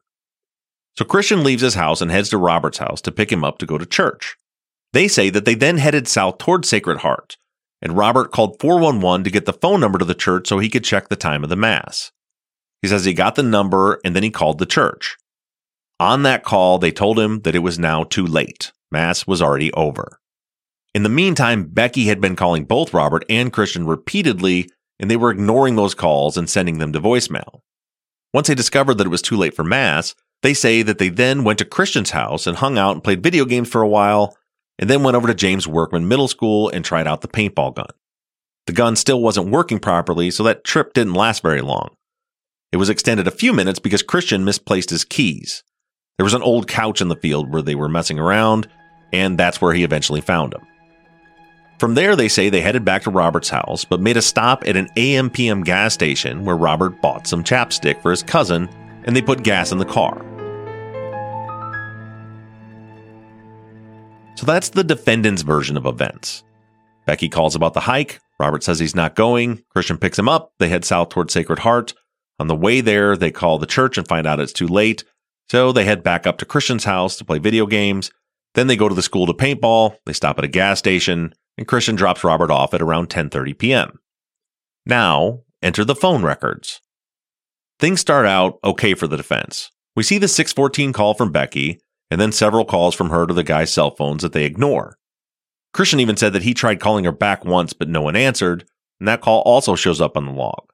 [0.96, 3.66] So Christian leaves his house and heads to Robert's house to pick him up to
[3.66, 4.36] go to church.
[4.92, 7.36] They say that they then headed south toward Sacred Heart,
[7.82, 10.84] and Robert called 411 to get the phone number to the church so he could
[10.84, 12.12] check the time of the Mass.
[12.80, 15.16] He says he got the number and then he called the church.
[16.00, 18.72] On that call, they told him that it was now too late.
[18.90, 20.18] Mass was already over.
[20.94, 24.68] In the meantime, Becky had been calling both Robert and Christian repeatedly
[24.98, 27.60] and they were ignoring those calls and sending them to voicemail.
[28.32, 31.44] Once they discovered that it was too late for Mass, they say that they then
[31.44, 34.36] went to Christian's house and hung out and played video games for a while,
[34.82, 37.86] and then went over to James Workman Middle School and tried out the paintball gun.
[38.66, 41.94] The gun still wasn't working properly, so that trip didn't last very long.
[42.72, 45.62] It was extended a few minutes because Christian misplaced his keys.
[46.18, 48.66] There was an old couch in the field where they were messing around,
[49.12, 50.66] and that's where he eventually found him.
[51.78, 54.76] From there, they say they headed back to Robert's house, but made a stop at
[54.76, 58.68] an AM/PM gas station where Robert bought some chapstick for his cousin,
[59.04, 60.26] and they put gas in the car.
[64.42, 66.42] So that's the defendant's version of events.
[67.06, 68.18] Becky calls about the hike.
[68.40, 69.62] Robert says he's not going.
[69.68, 70.52] Christian picks him up.
[70.58, 71.94] They head south toward Sacred Heart.
[72.40, 75.04] On the way there, they call the church and find out it's too late.
[75.48, 78.10] So they head back up to Christian's house to play video games.
[78.54, 79.94] Then they go to the school to paintball.
[80.06, 84.00] They stop at a gas station, and Christian drops Robert off at around 10:30 p.m.
[84.84, 86.80] Now, enter the phone records.
[87.78, 89.70] Things start out okay for the defense.
[89.94, 91.78] We see the 614 call from Becky,
[92.12, 94.98] and then several calls from her to the guy's cell phones that they ignore.
[95.72, 98.66] Christian even said that he tried calling her back once, but no one answered,
[99.00, 100.70] and that call also shows up on the log.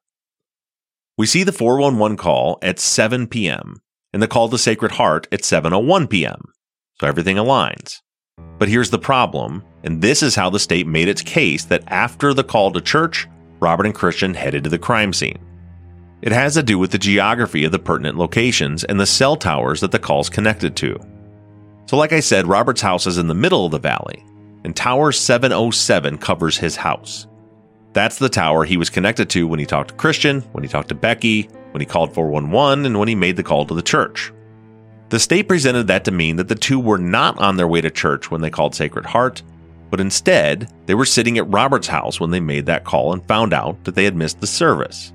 [1.16, 3.80] We see the 411 call at 7 p.m.
[4.12, 6.43] and the call to Sacred Heart at 7:01 p.m.
[7.01, 8.01] So everything aligns.
[8.59, 12.34] But here's the problem, and this is how the state made its case that after
[12.34, 13.28] the call to church,
[13.61, 15.39] Robert and Christian headed to the crime scene.
[16.20, 19.80] It has to do with the geography of the pertinent locations and the cell towers
[19.82, 20.99] that the call's connected to.
[21.89, 24.22] So, like I said, Robert's house is in the middle of the valley,
[24.62, 27.26] and Tower 707 covers his house.
[27.95, 30.91] That's the tower he was connected to when he talked to Christian, when he talked
[30.91, 34.30] to Becky, when he called 411, and when he made the call to the church.
[35.09, 37.91] The state presented that to mean that the two were not on their way to
[37.91, 39.43] church when they called Sacred Heart,
[39.91, 43.55] but instead, they were sitting at Robert's house when they made that call and found
[43.55, 45.14] out that they had missed the service.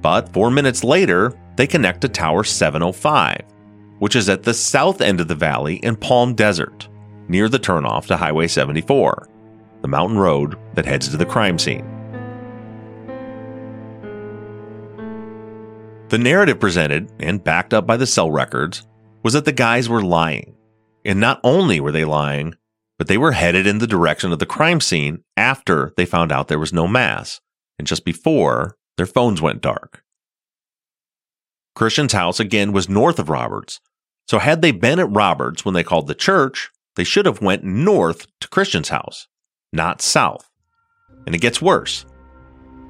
[0.00, 3.42] But four minutes later, they connect to Tower 705,
[3.98, 6.88] which is at the south end of the valley in Palm Desert,
[7.28, 9.28] near the turnoff to Highway 74,
[9.82, 11.86] the mountain road that heads to the crime scene.
[16.08, 18.86] The narrative presented, and backed up by the cell records,
[19.22, 20.54] was that the guys were lying.
[21.04, 22.54] And not only were they lying,
[22.98, 26.48] but they were headed in the direction of the crime scene after they found out
[26.48, 27.40] there was no mass,
[27.78, 30.02] and just before their phones went dark.
[31.74, 33.80] Christian's house again was north of Roberts,
[34.28, 37.64] so had they been at Roberts when they called the church, they should have went
[37.64, 39.26] north to Christian's house,
[39.72, 40.50] not south.
[41.26, 42.04] And it gets worse.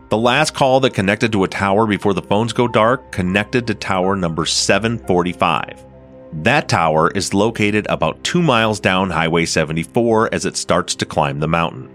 [0.09, 3.75] The last call that connected to a tower before the phones go dark connected to
[3.75, 5.85] tower number 745.
[6.33, 11.39] That tower is located about two miles down Highway 74 as it starts to climb
[11.39, 11.89] the mountain.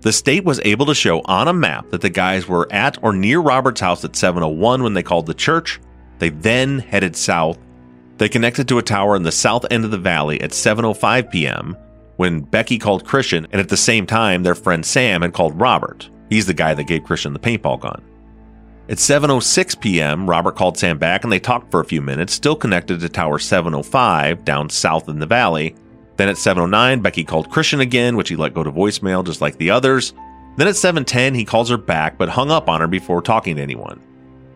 [0.00, 3.12] The state was able to show on a map that the guys were at or
[3.12, 5.80] near Robert's house at 701 when they called the church.
[6.18, 7.58] They then headed south.
[8.18, 11.76] They connected to a tower in the south end of the valley at 7:05 p.m.
[12.16, 16.08] when Becky called Christian and at the same time their friend Sam had called Robert.
[16.30, 18.02] He's the guy that gave Christian the paintball gun.
[18.88, 22.56] At 7:06 p.m., Robert called Sam back and they talked for a few minutes, still
[22.56, 25.74] connected to tower 705 down south in the valley.
[26.16, 29.58] Then at 7:09, Becky called Christian again, which he let go to voicemail just like
[29.58, 30.14] the others.
[30.56, 33.62] Then at 7:10, he calls her back but hung up on her before talking to
[33.62, 34.00] anyone.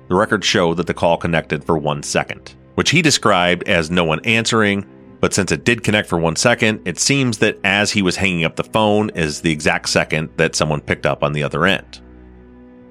[0.08, 4.04] The records show that the call connected for 1 second, which he described as no
[4.04, 4.86] one answering
[5.20, 8.44] but since it did connect for one second, it seems that as he was hanging
[8.44, 12.00] up the phone is the exact second that someone picked up on the other end.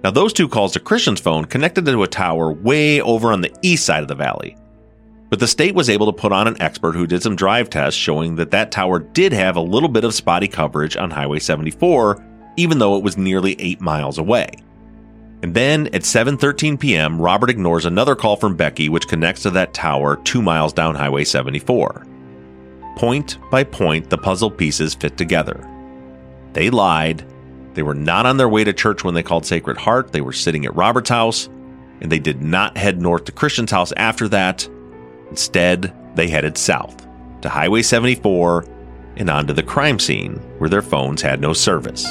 [0.03, 3.51] Now, those two calls to Christian's phone connected to a tower way over on the
[3.63, 4.55] east side of the valley.
[5.29, 7.99] But the state was able to put on an expert who did some drive tests
[7.99, 12.23] showing that that tower did have a little bit of spotty coverage on Highway 74,
[12.57, 14.51] even though it was nearly 8 miles away.
[15.41, 19.73] And then at 7:13 p.m., Robert ignores another call from Becky which connects to that
[19.73, 22.05] tower 2 miles down Highway 74.
[22.97, 25.65] Point by point, the puzzle pieces fit together.
[26.51, 27.25] They lied.
[27.73, 30.11] They were not on their way to church when they called Sacred Heart.
[30.11, 31.47] They were sitting at Robert's house,
[32.01, 34.67] and they did not head north to Christian's house after that.
[35.29, 37.07] Instead, they headed south
[37.41, 38.65] to Highway 74
[39.15, 42.05] and onto the crime scene where their phones had no service.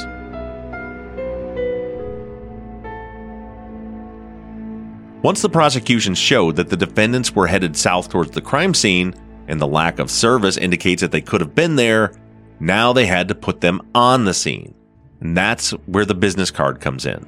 [5.22, 9.14] Once the prosecution showed that the defendants were headed south towards the crime scene,
[9.48, 12.12] and the lack of service indicates that they could have been there.
[12.60, 14.74] Now they had to put them on the scene.
[15.20, 17.26] And that's where the business card comes in.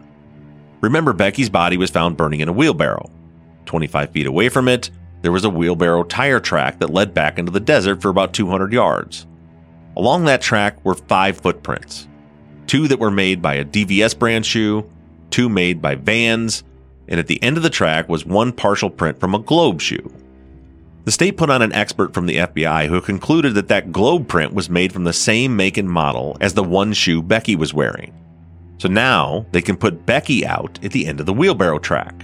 [0.81, 3.11] Remember, Becky's body was found burning in a wheelbarrow.
[3.67, 4.91] 25 feet away from it,
[5.23, 8.73] there was a wheelbarrow tire track that led back into the desert for about 200
[8.73, 9.27] yards.
[9.97, 12.07] Along that track were five footprints
[12.71, 14.89] two that were made by a DVS brand shoe,
[15.31, 16.63] two made by Vans,
[17.11, 20.11] and at the end of the track was one partial print from a Globe shoe.
[21.05, 24.55] The state put on an expert from the FBI who concluded that that Globe print
[24.55, 28.15] was made from the same make and model as the one shoe Becky was wearing.
[28.79, 32.15] So now they can put Becky out at the end of the wheelbarrow track.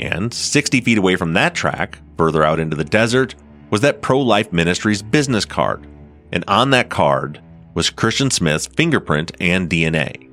[0.00, 3.34] And 60 feet away from that track, further out into the desert,
[3.70, 5.86] was that Pro Life Ministries business card.
[6.32, 7.40] And on that card
[7.74, 10.28] was Christian Smith's fingerprint and DNA.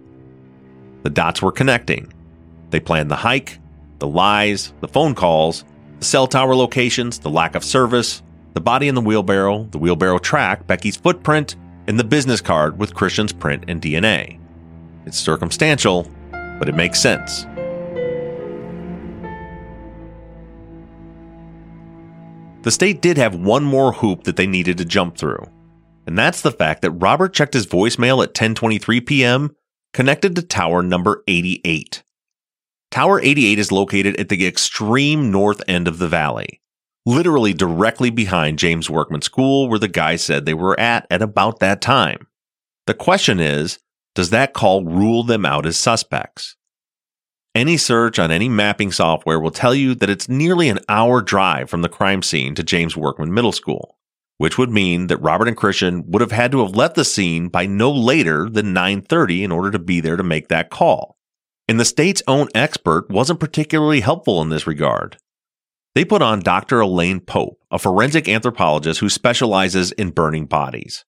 [1.04, 2.12] The dots were connecting.
[2.70, 3.60] They planned the hike,
[4.02, 5.64] the lies, the phone calls,
[6.00, 8.24] the cell tower locations, the lack of service,
[8.56, 11.56] the body in the wheelbarrow, the wheelbarrow track, Becky's footprint,
[11.88, 14.40] and the business card with Christian's print and DNA.
[15.06, 17.46] It's circumstantial, but it makes sense.
[22.64, 25.44] The state did have one more hoop that they needed to jump through.
[26.08, 29.56] And that's the fact that Robert checked his voicemail at 10:23 p.m.
[29.94, 32.02] connected to tower number 88.
[32.92, 36.62] Tower 88 is located at the extreme north end of the valley,
[37.06, 41.60] literally directly behind James Workman School where the guy said they were at at about
[41.60, 42.28] that time.
[42.88, 43.80] The question is,
[44.14, 46.58] does that call rule them out as suspects?
[47.56, 51.70] Any search on any mapping software will tell you that it's nearly an hour drive
[51.70, 53.98] from the crime scene to James Workman Middle School,
[54.38, 57.48] which would mean that Robert and Christian would have had to have left the scene
[57.48, 61.18] by no later than 9:30 in order to be there to make that call.
[61.72, 65.16] And the state's own expert wasn't particularly helpful in this regard.
[65.96, 66.82] They put on Dr.
[66.82, 71.06] Elaine Pope, a forensic anthropologist who specializes in burning bodies.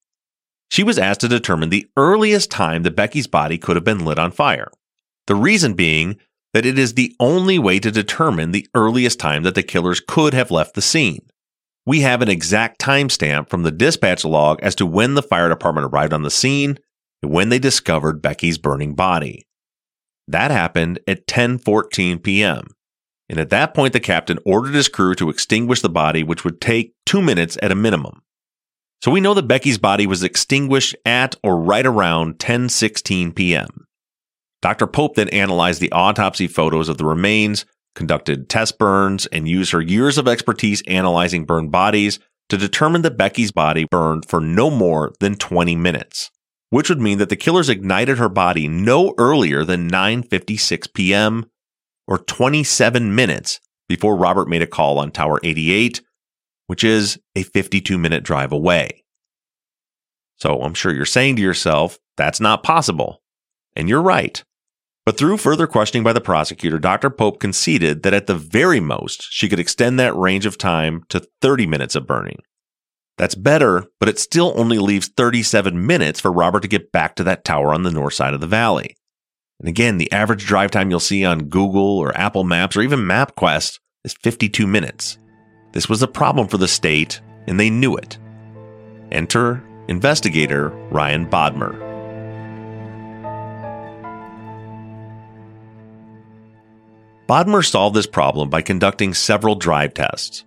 [0.71, 4.17] She was asked to determine the earliest time that Becky's body could have been lit
[4.17, 4.69] on fire.
[5.27, 6.15] The reason being
[6.53, 10.33] that it is the only way to determine the earliest time that the killers could
[10.33, 11.27] have left the scene.
[11.85, 15.87] We have an exact timestamp from the dispatch log as to when the fire department
[15.87, 16.77] arrived on the scene
[17.21, 19.45] and when they discovered Becky's burning body.
[20.27, 22.67] That happened at 10:14 p.m.
[23.29, 26.61] And at that point the captain ordered his crew to extinguish the body which would
[26.61, 28.21] take 2 minutes at a minimum.
[29.01, 33.85] So we know that Becky's body was extinguished at or right around 10:16 p.m.
[34.61, 34.87] Dr.
[34.87, 37.65] Pope then analyzed the autopsy photos of the remains,
[37.95, 43.17] conducted test burns, and used her years of expertise analyzing burned bodies to determine that
[43.17, 46.31] Becky's body burned for no more than 20 minutes,
[46.73, 51.45] which would mean that the killers ignited her body no earlier than 9:56 p.m.
[52.07, 56.01] or 27 minutes before Robert made a call on Tower 88,
[56.65, 59.03] which is a 52-minute drive away.
[60.37, 63.21] So I'm sure you're saying to yourself, that's not possible.
[63.75, 64.43] And you're right.
[65.05, 67.11] But through further questioning by the prosecutor, Dr.
[67.11, 71.27] Pope conceded that at the very most, she could extend that range of time to
[71.39, 72.39] 30 minutes of burning.
[73.17, 77.23] That's better, but it still only leaves 37 minutes for Robert to get back to
[77.25, 78.95] that tower on the north side of the valley.
[79.59, 82.99] And again, the average drive time you'll see on Google or Apple Maps or even
[82.99, 85.17] MapQuest is 52 minutes.
[85.73, 88.17] This was a problem for the state, and they knew it.
[89.11, 91.93] Enter investigator Ryan Bodmer.
[97.27, 100.43] Bodmer solved this problem by conducting several drive tests.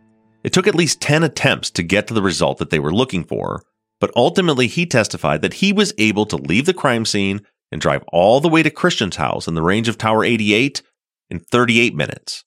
[0.47, 3.24] It took at least 10 attempts to get to the result that they were looking
[3.24, 3.64] for,
[3.99, 7.40] but ultimately he testified that he was able to leave the crime scene
[7.72, 10.82] and drive all the way to Christian's house in the range of Tower 88
[11.30, 12.44] in 38 minutes,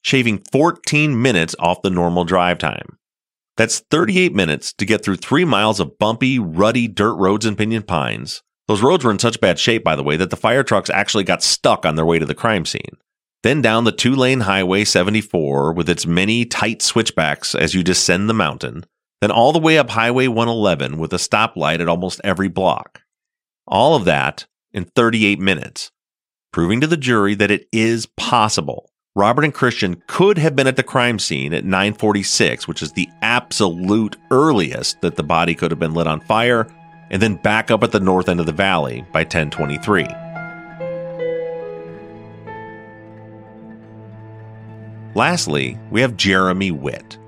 [0.00, 2.96] shaving 14 minutes off the normal drive time.
[3.58, 7.82] That's 38 minutes to get through three miles of bumpy, ruddy dirt roads in Pinyon
[7.82, 8.42] Pines.
[8.66, 11.24] Those roads were in such bad shape, by the way, that the fire trucks actually
[11.24, 12.96] got stuck on their way to the crime scene
[13.42, 18.28] then down the two lane Highway 74 with its many tight switchbacks as you descend
[18.28, 18.84] the mountain,
[19.20, 23.02] then all the way up Highway 111 with a stoplight at almost every block.
[23.66, 25.90] All of that in 38 minutes,
[26.52, 28.90] proving to the jury that it is possible.
[29.14, 33.08] Robert and Christian could have been at the crime scene at 946, which is the
[33.20, 36.66] absolute earliest that the body could have been lit on fire,
[37.10, 40.21] and then back up at the north end of the valley by 1023.
[45.14, 47.18] Lastly, we have Jeremy Witt.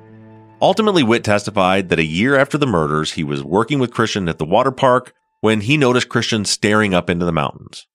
[0.63, 4.39] Ultimately, Witt testified that a year after the murders, he was working with Christian at
[4.39, 5.13] the water park
[5.43, 7.87] when he noticed Christian staring up into the mountains.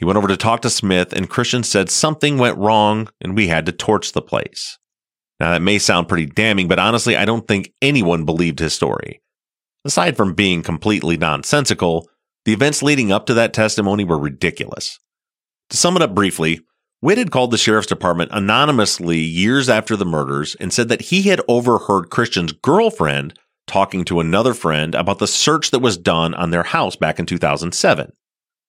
[0.00, 3.46] He went over to talk to Smith, and Christian said something went wrong and we
[3.46, 4.78] had to torch the place.
[5.38, 9.22] Now, that may sound pretty damning, but honestly, I don't think anyone believed his story.
[9.84, 12.08] Aside from being completely nonsensical,
[12.44, 14.98] the events leading up to that testimony were ridiculous.
[15.70, 16.60] To sum it up briefly,
[17.02, 21.22] Witt had called the sheriff's department anonymously years after the murders and said that he
[21.22, 26.50] had overheard Christian's girlfriend talking to another friend about the search that was done on
[26.50, 28.12] their house back in 2007.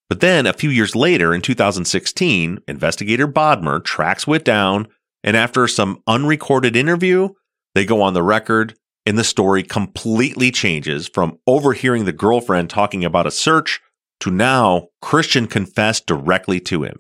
[0.08, 4.88] But then a few years later, in 2016, investigator Bodmer tracks Witt down,
[5.24, 7.30] and after some unrecorded interview,
[7.76, 8.76] they go on the record,
[9.06, 13.82] and the story completely changes from overhearing the girlfriend talking about a search
[14.20, 16.98] to now Christian confessed directly to him.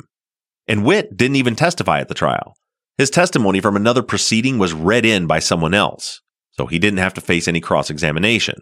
[0.72, 2.56] And Witt didn't even testify at the trial.
[2.98, 7.14] His testimony from another proceeding was read in by someone else, so he didn't have
[7.16, 8.56] to face any cross examination.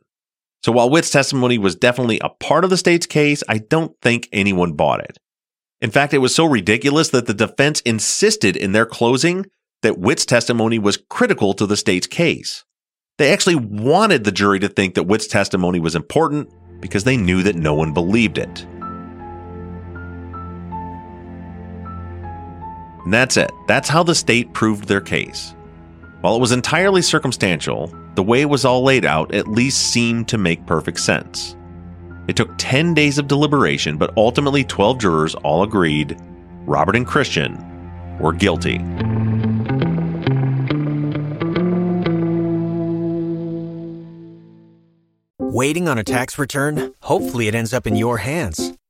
[0.63, 4.27] So while Witt's testimony was definitely a part of the state's case, I don't think
[4.31, 5.19] anyone bought it.
[5.81, 9.45] In fact, it was so ridiculous that the defense insisted in their closing
[9.83, 12.65] that Witt's testimony was critical to the state's case.
[13.19, 16.49] They actually wanted the jury to think that Witt's testimony was important
[16.81, 18.65] because they knew that no one believed it.
[23.03, 23.51] And that's it.
[23.67, 25.55] That's how the state proved their case.
[26.21, 30.27] While it was entirely circumstantial, the way it was all laid out at least seemed
[30.27, 31.55] to make perfect sense.
[32.27, 36.17] It took 10 days of deliberation, but ultimately 12 jurors all agreed
[36.65, 37.57] Robert and Christian
[38.19, 38.79] were guilty.
[45.39, 46.93] Waiting on a tax return?
[47.01, 48.78] Hopefully, it ends up in your hands.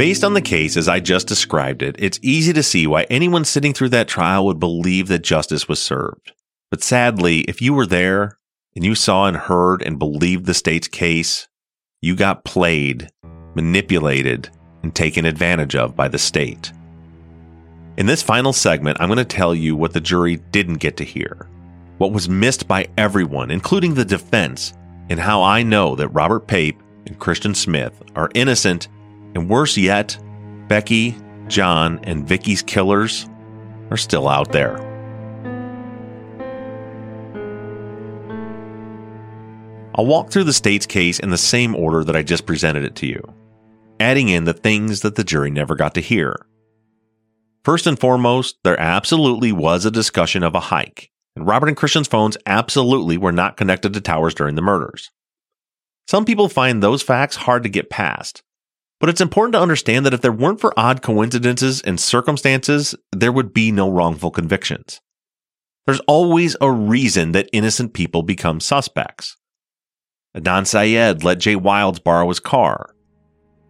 [0.00, 3.44] Based on the case as I just described it, it's easy to see why anyone
[3.44, 6.32] sitting through that trial would believe that justice was served.
[6.70, 8.38] But sadly, if you were there
[8.74, 11.46] and you saw and heard and believed the state's case,
[12.00, 13.10] you got played,
[13.54, 14.48] manipulated,
[14.82, 16.72] and taken advantage of by the state.
[17.98, 21.04] In this final segment, I'm going to tell you what the jury didn't get to
[21.04, 21.49] hear,
[22.00, 24.72] what was missed by everyone, including the defense,
[25.10, 28.88] and how I know that Robert Pape and Christian Smith are innocent
[29.34, 30.18] and worse yet,
[30.66, 31.14] Becky,
[31.46, 33.28] John, and Vicky's killers
[33.90, 34.78] are still out there.
[39.94, 42.96] I'll walk through the state's case in the same order that I just presented it
[42.96, 43.22] to you,
[44.00, 46.46] adding in the things that the jury never got to hear.
[47.62, 52.08] First and foremost, there absolutely was a discussion of a hike, and Robert and Christian's
[52.08, 55.10] phones absolutely were not connected to towers during the murders.
[56.08, 58.42] Some people find those facts hard to get past,
[58.98, 63.32] but it's important to understand that if there weren't for odd coincidences and circumstances, there
[63.32, 65.00] would be no wrongful convictions.
[65.86, 69.36] There's always a reason that innocent people become suspects.
[70.36, 72.94] Adnan Syed let Jay Wilds borrow his car.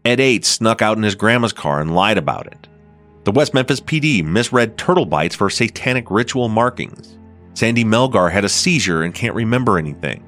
[0.04, 2.68] Ed Ates snuck out in his grandma's car and lied about it.
[3.24, 7.18] The West Memphis PD misread turtle bites for satanic ritual markings.
[7.55, 10.24] Sandy Melgar had a seizure and can't remember anything.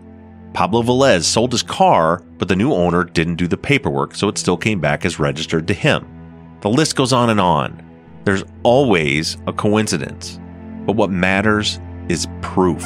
[0.55, 4.37] Pablo Velez sold his car, but the new owner didn't do the paperwork, so it
[4.37, 6.07] still came back as registered to him.
[6.61, 7.83] The list goes on and on.
[8.25, 10.39] There's always a coincidence,
[10.87, 12.85] but what matters is proof.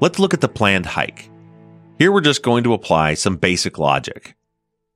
[0.00, 1.30] Let's look at the planned hike.
[1.98, 4.34] Here we're just going to apply some basic logic.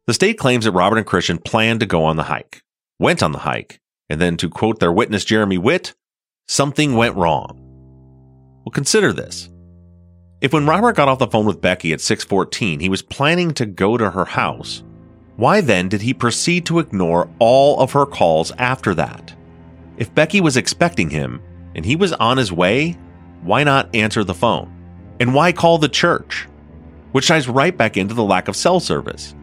[0.07, 2.63] The state claims that Robert and Christian planned to go on the hike,
[2.99, 5.95] went on the hike, and then, to quote their witness Jeremy Witt,
[6.49, 7.57] something went wrong.
[8.65, 9.49] Well, consider this.
[10.41, 13.67] If when Robert got off the phone with Becky at 6:14, he was planning to
[13.67, 14.83] go to her house,
[15.37, 19.35] why then did he proceed to ignore all of her calls after that?
[19.97, 21.41] If Becky was expecting him
[21.75, 22.99] and he was on his way,
[23.43, 24.71] why not answer the phone?
[25.21, 26.49] And why call the church?
[27.13, 29.35] Which ties right back into the lack of cell service.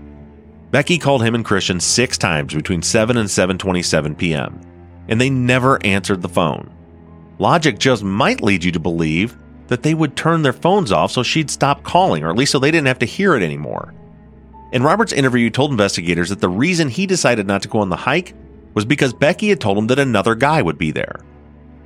[0.71, 4.59] Becky called him and Christian 6 times between 7 and 7:27 p.m.,
[5.07, 6.69] and they never answered the phone.
[7.39, 9.37] Logic just might lead you to believe
[9.67, 12.59] that they would turn their phones off so she'd stop calling, or at least so
[12.59, 13.93] they didn't have to hear it anymore.
[14.73, 17.95] In Robert's interview, told investigators that the reason he decided not to go on the
[17.95, 18.33] hike
[18.73, 21.21] was because Becky had told him that another guy would be there.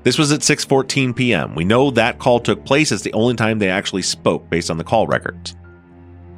[0.03, 1.53] This was at 6:14 p.m.
[1.53, 4.77] We know that call took place as the only time they actually spoke based on
[4.77, 5.55] the call records.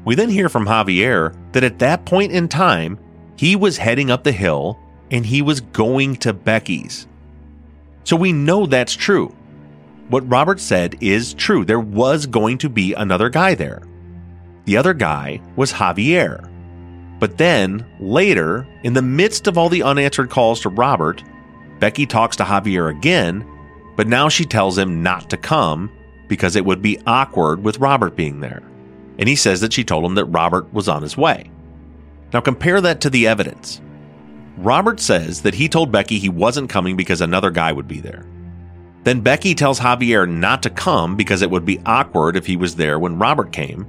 [0.06, 2.99] We then hear from Javier that at that point in time,
[3.38, 4.80] he was heading up the hill
[5.12, 7.08] and he was going to Becky's.
[8.04, 9.36] So we know that's true.
[10.10, 11.64] What Robert said is true.
[11.64, 13.82] There was going to be another guy there.
[14.66, 16.49] The other guy was Javier.
[17.20, 21.24] But then, later, in the midst of all the unanswered calls to Robert,
[21.80, 23.47] Becky talks to Javier again,
[23.95, 25.91] but now she tells him not to come
[26.28, 28.64] because it would be awkward with Robert being there.
[29.18, 31.51] And he says that she told him that Robert was on his way.
[32.34, 33.82] Now compare that to the evidence.
[34.57, 38.26] Robert says that he told Becky he wasn't coming because another guy would be there.
[39.03, 42.76] Then Becky tells Javier not to come because it would be awkward if he was
[42.76, 43.86] there when Robert came.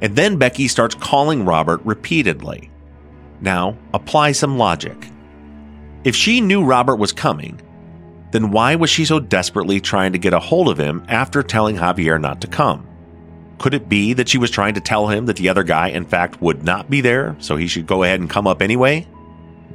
[0.00, 2.70] And then Becky starts calling Robert repeatedly.
[3.40, 5.10] Now, apply some logic.
[6.04, 7.60] If she knew Robert was coming,
[8.30, 11.76] then why was she so desperately trying to get a hold of him after telling
[11.76, 12.86] Javier not to come?
[13.58, 16.04] Could it be that she was trying to tell him that the other guy, in
[16.04, 19.06] fact, would not be there, so he should go ahead and come up anyway?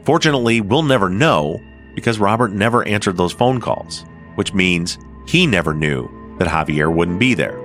[0.03, 1.59] Fortunately, we'll never know
[1.95, 4.05] because Robert never answered those phone calls,
[4.35, 6.09] which means he never knew
[6.39, 7.59] that Javier wouldn't be there.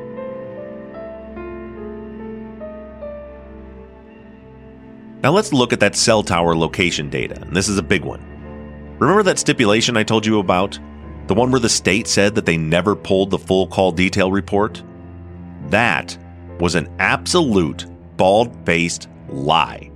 [5.23, 8.25] Now let's look at that cell tower location data, and this is a big one.
[8.99, 10.79] Remember that stipulation I told you about?
[11.27, 14.83] The one where the state said that they never pulled the full call detail report?
[15.71, 16.17] That
[16.61, 19.91] was an absolute bald faced lie.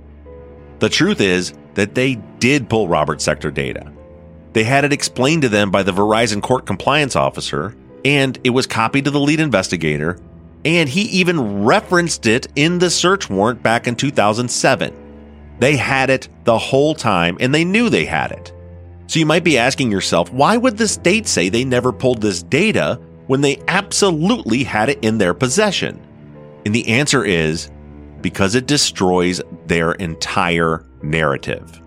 [0.79, 3.91] The truth is that they did pull Robert's sector data.
[4.53, 8.67] They had it explained to them by the Verizon court compliance officer, and it was
[8.67, 10.19] copied to the lead investigator,
[10.63, 15.55] and he even referenced it in the search warrant back in 2007.
[15.59, 18.53] They had it the whole time, and they knew they had it.
[19.07, 22.43] So you might be asking yourself, why would the state say they never pulled this
[22.43, 26.01] data when they absolutely had it in their possession?
[26.65, 27.69] And the answer is
[28.21, 31.81] because it destroys their entire narrative.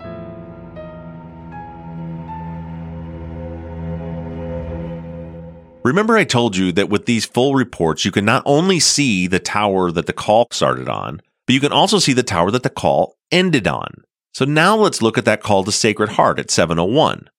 [5.87, 9.39] Remember, I told you that with these full reports, you can not only see the
[9.39, 12.71] tower that the call started on, but you can also see the tower that the
[12.71, 14.03] call ended on.
[14.35, 17.31] So now let's look at that call to Sacred Heart at 701.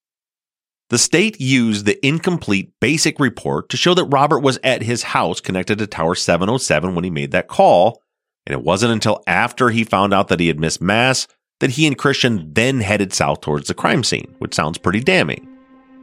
[0.90, 5.40] The state used the incomplete basic report to show that Robert was at his house
[5.40, 8.02] connected to Tower 707 when he made that call,
[8.46, 11.26] and it wasn't until after he found out that he had missed Mass
[11.60, 15.46] that he and Christian then headed south towards the crime scene, which sounds pretty damning.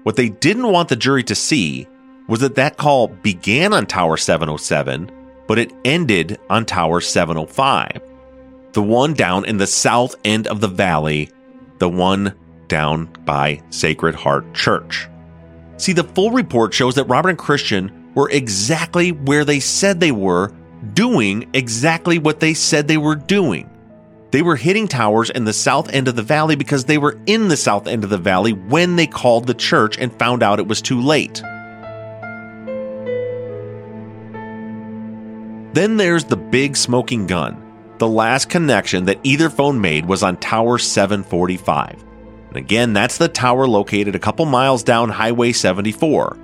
[0.03, 1.87] What they didn't want the jury to see
[2.27, 5.09] was that that call began on Tower 707,
[5.47, 8.01] but it ended on Tower 705
[8.75, 11.29] the one down in the south end of the valley,
[11.79, 12.35] the one
[12.67, 15.07] down by Sacred Heart Church.
[15.77, 20.11] See, the full report shows that Robert and Christian were exactly where they said they
[20.11, 20.53] were,
[20.93, 23.69] doing exactly what they said they were doing.
[24.31, 27.47] They were hitting towers in the south end of the valley because they were in
[27.47, 30.67] the south end of the valley when they called the church and found out it
[30.67, 31.41] was too late.
[35.73, 37.61] Then there's the big smoking gun.
[37.97, 42.03] The last connection that either phone made was on Tower 745.
[42.55, 46.37] And again, that's the tower located a couple miles down Highway 74.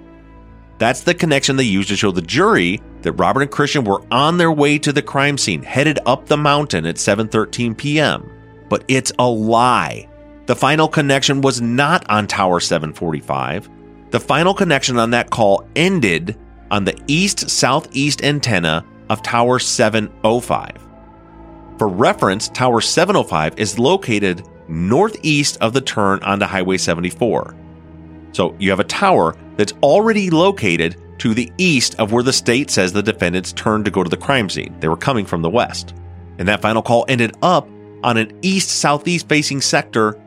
[0.78, 4.38] That's the connection they used to show the jury that Robert and Christian were on
[4.38, 8.30] their way to the crime scene, headed up the mountain at 7:13 p.m.
[8.68, 10.10] But it's a lie.
[10.48, 13.70] The final connection was not on Tower 745.
[14.10, 16.38] The final connection on that call ended
[16.72, 20.72] on the east southeast antenna of Tower 705.
[21.78, 27.56] For reference, Tower 705 is located northeast of the turn onto Highway 74.
[28.34, 32.72] So you have a tower that's already located to the east of where the state
[32.72, 34.76] says the defendants turned to go to the crime scene.
[34.80, 35.94] They were coming from the west.
[36.40, 37.68] And that final call ended up
[38.04, 40.20] on an east southeast facing sector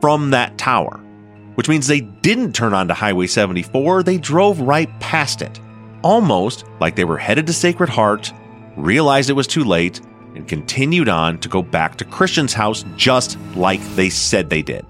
[0.00, 0.98] from that tower,
[1.54, 5.60] which means they didn't turn onto Highway 74, they drove right past it,
[6.02, 8.32] almost like they were headed to Sacred Heart,
[8.76, 10.00] realized it was too late,
[10.34, 14.86] and continued on to go back to Christian's house just like they said they did.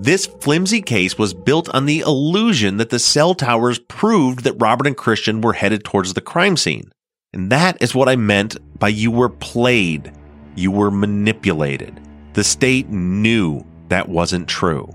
[0.00, 4.86] This flimsy case was built on the illusion that the cell towers proved that Robert
[4.86, 6.92] and Christian were headed towards the crime scene.
[7.32, 10.12] And that is what I meant by you were played.
[10.54, 12.00] You were manipulated.
[12.34, 14.88] The state knew that wasn't true.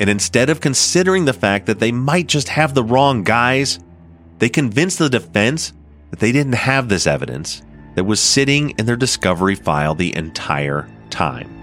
[0.00, 3.78] And instead of considering the fact that they might just have the wrong guys,
[4.38, 5.72] they convinced the defense
[6.10, 7.62] that they didn't have this evidence
[7.94, 11.54] that was sitting in their discovery file the entire time.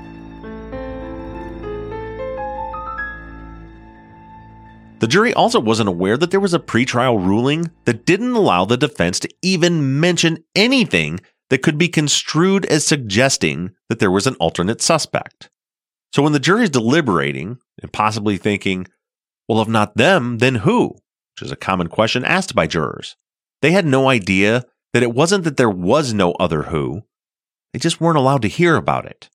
[5.00, 8.78] The jury also wasn't aware that there was a pretrial ruling that didn't allow the
[8.78, 11.20] defense to even mention anything
[11.50, 15.50] that could be construed as suggesting that there was an alternate suspect.
[16.14, 18.88] So when the jury is deliberating and possibly thinking,
[19.48, 20.96] well, if not them, then who?
[21.36, 23.16] Which is a common question asked by jurors.
[23.62, 27.04] They had no idea that it wasn't that there was no other who,
[27.74, 29.30] they just weren't allowed to hear about it.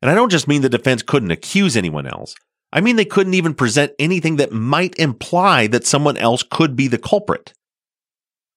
[0.00, 2.34] And I don't just mean the defense couldn't accuse anyone else.
[2.72, 6.88] I mean they couldn't even present anything that might imply that someone else could be
[6.88, 7.52] the culprit.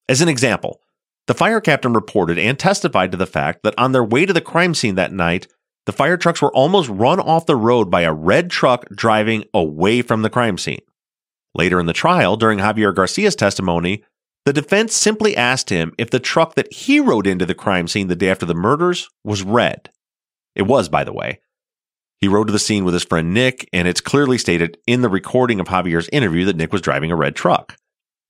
[0.10, 0.82] As an example,
[1.28, 4.42] the fire captain reported and testified to the fact that on their way to the
[4.42, 5.48] crime scene that night,
[5.86, 10.02] the fire trucks were almost run off the road by a red truck driving away
[10.02, 10.82] from the crime scene.
[11.56, 14.04] Later in the trial, during Javier Garcia's testimony,
[14.46, 18.08] the defense simply asked him if the truck that he rode into the crime scene
[18.08, 19.90] the day after the murders was red.
[20.54, 21.40] It was, by the way.
[22.20, 25.10] He rode to the scene with his friend Nick, and it's clearly stated in the
[25.10, 27.76] recording of Javier's interview that Nick was driving a red truck.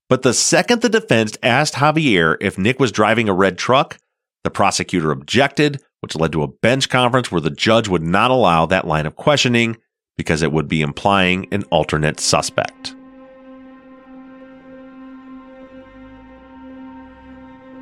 [0.07, 3.97] But the second the defense asked Javier if Nick was driving a red truck,
[4.43, 8.65] the prosecutor objected, which led to a bench conference where the judge would not allow
[8.67, 9.77] that line of questioning
[10.17, 12.94] because it would be implying an alternate suspect.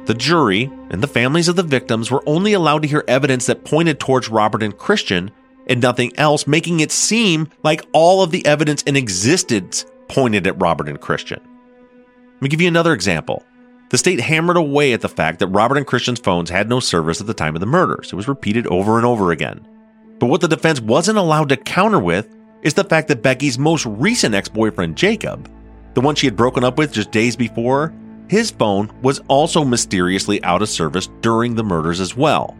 [0.05, 3.63] The jury and the families of the victims were only allowed to hear evidence that
[3.63, 5.31] pointed towards Robert and Christian
[5.67, 10.61] and nothing else, making it seem like all of the evidence in existence pointed at
[10.61, 11.39] Robert and Christian.
[12.33, 13.43] Let me give you another example.
[13.89, 17.21] The state hammered away at the fact that Robert and Christian's phones had no service
[17.21, 18.11] at the time of the murders.
[18.11, 19.65] It was repeated over and over again.
[20.19, 22.27] But what the defense wasn't allowed to counter with
[22.61, 25.49] is the fact that Becky's most recent ex boyfriend, Jacob,
[25.93, 27.93] the one she had broken up with just days before,
[28.27, 32.57] his phone was also mysteriously out of service during the murders as well.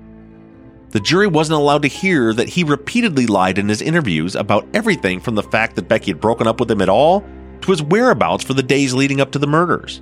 [0.92, 5.20] The jury wasn't allowed to hear that he repeatedly lied in his interviews about everything
[5.20, 7.26] from the fact that Becky had broken up with him at all
[7.62, 10.02] to his whereabouts for the days leading up to the murders.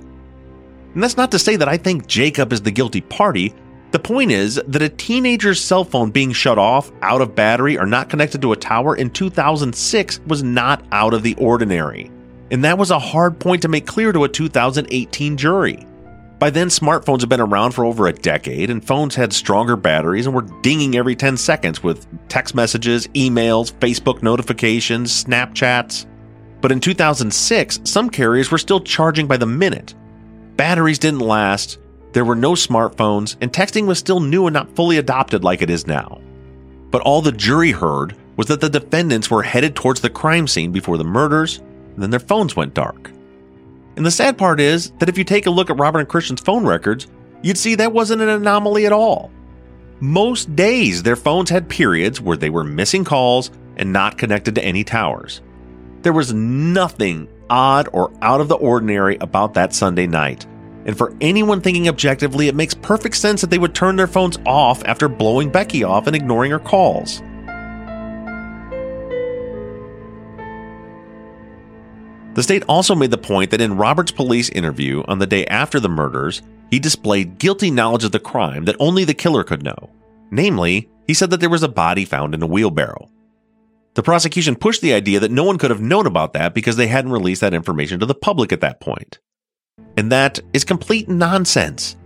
[0.92, 3.54] And that's not to say that I think Jacob is the guilty party.
[3.92, 7.86] The point is that a teenager's cell phone being shut off, out of battery, or
[7.86, 12.10] not connected to a tower in 2006 was not out of the ordinary
[12.52, 15.86] and that was a hard point to make clear to a 2018 jury.
[16.38, 20.26] By then, smartphones had been around for over a decade, and phones had stronger batteries
[20.26, 26.04] and were dinging every 10 seconds with text messages, emails, Facebook notifications, Snapchats.
[26.60, 29.94] But in 2006, some carriers were still charging by the minute.
[30.56, 31.78] Batteries didn't last,
[32.12, 35.70] there were no smartphones, and texting was still new and not fully adopted like it
[35.70, 36.20] is now.
[36.90, 40.72] But all the jury heard was that the defendants were headed towards the crime scene
[40.72, 41.62] before the murders
[41.96, 43.10] then their phones went dark.
[43.96, 46.40] And the sad part is that if you take a look at Robert and Christian's
[46.40, 47.06] phone records,
[47.42, 49.30] you'd see that wasn't an anomaly at all.
[50.00, 54.64] Most days, their phones had periods where they were missing calls and not connected to
[54.64, 55.42] any towers.
[56.02, 60.46] There was nothing odd or out of the ordinary about that Sunday night.
[60.84, 64.38] And for anyone thinking objectively, it makes perfect sense that they would turn their phones
[64.46, 67.22] off after blowing Becky off and ignoring her calls.
[72.34, 75.78] The state also made the point that in Robert's police interview on the day after
[75.78, 79.90] the murders, he displayed guilty knowledge of the crime that only the killer could know.
[80.30, 83.10] Namely, he said that there was a body found in a wheelbarrow.
[83.94, 86.86] The prosecution pushed the idea that no one could have known about that because they
[86.86, 89.18] hadn't released that information to the public at that point.
[89.98, 91.96] And that is complete nonsense.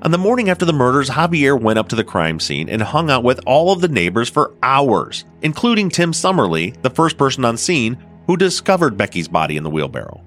[0.00, 3.10] On the morning after the murders, Javier went up to the crime scene and hung
[3.10, 7.58] out with all of the neighbors for hours, including Tim Summerly, the first person on
[7.58, 7.98] scene
[8.28, 10.22] who discovered Becky's body in the wheelbarrow.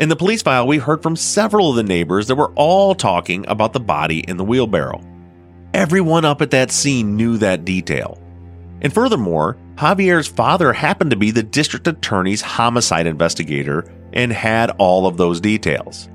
[0.00, 3.44] In the police file, we heard from several of the neighbors that were all talking
[3.46, 5.02] about the body in the wheelbarrow.
[5.74, 8.20] Everyone up at that scene knew that detail.
[8.80, 15.06] And furthermore, Javier's father happened to be the district attorney's homicide investigator and had all
[15.06, 16.08] of those details.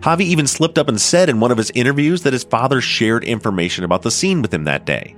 [0.00, 3.22] Javi even slipped up and said in one of his interviews that his father shared
[3.24, 5.16] information about the scene with him that day.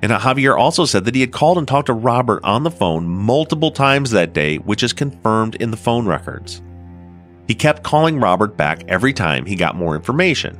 [0.00, 3.06] And Javier also said that he had called and talked to Robert on the phone
[3.08, 6.62] multiple times that day, which is confirmed in the phone records.
[7.48, 10.56] He kept calling Robert back every time he got more information.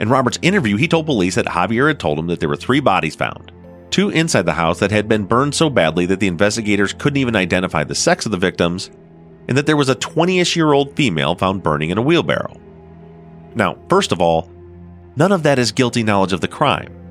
[0.00, 2.80] In Robert's interview, he told police that Javier had told him that there were three
[2.80, 3.52] bodies found
[3.92, 7.36] two inside the house that had been burned so badly that the investigators couldn't even
[7.36, 8.90] identify the sex of the victims,
[9.46, 12.58] and that there was a 20 ish year old female found burning in a wheelbarrow.
[13.54, 14.50] Now, first of all,
[15.14, 17.01] none of that is guilty knowledge of the crime.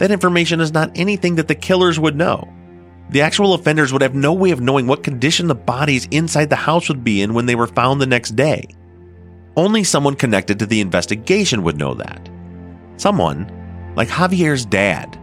[0.00, 2.50] That information is not anything that the killers would know.
[3.10, 6.56] The actual offenders would have no way of knowing what condition the bodies inside the
[6.56, 8.66] house would be in when they were found the next day.
[9.58, 12.30] Only someone connected to the investigation would know that.
[12.96, 15.18] Someone like Javier's dad.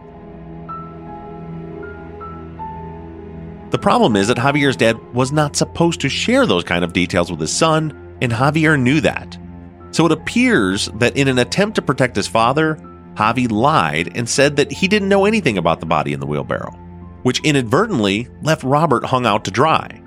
[3.72, 7.32] The problem is that Javier's dad was not supposed to share those kind of details
[7.32, 9.36] with his son, and Javier knew that.
[9.90, 12.80] So it appears that in an attempt to protect his father,
[13.18, 16.70] Javi lied and said that he didn't know anything about the body in the wheelbarrow,
[17.24, 20.00] which inadvertently left Robert hung out to dry.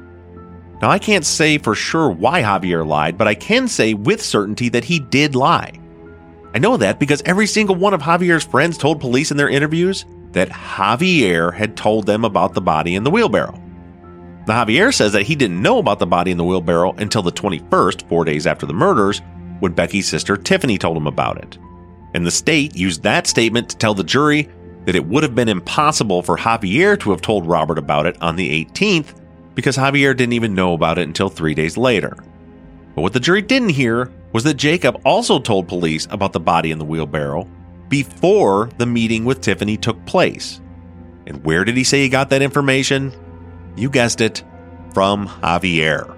[0.82, 4.70] Now, I can't say for sure why Javier lied, but I can say with certainty
[4.70, 5.74] that he did lie.
[6.53, 10.05] I know that because every single one of Javier's friends told police in their interviews
[10.32, 13.62] that Javier had told them about the body in the wheelbarrow.
[14.47, 17.32] Now, Javier says that he didn't know about the body in the wheelbarrow until the
[17.32, 19.22] 21st, four days after the murders,
[19.59, 21.57] when Becky's sister Tiffany told him about it.
[22.14, 24.49] And the state used that statement to tell the jury
[24.86, 28.36] that it would have been impossible for Javier to have told Robert about it on
[28.36, 29.14] the 18th
[29.55, 32.16] because Javier didn't even know about it until three days later.
[32.95, 36.72] But what the jury didn't hear was that Jacob also told police about the body
[36.72, 37.47] in the wheelbarrow
[37.89, 40.62] before the meeting with Tiffany took place.
[41.28, 43.14] And where did he say he got that information?
[43.76, 44.43] You guessed it,
[44.93, 46.18] from Javier.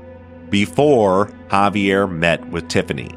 [0.50, 3.12] Before Javier met with Tiffany.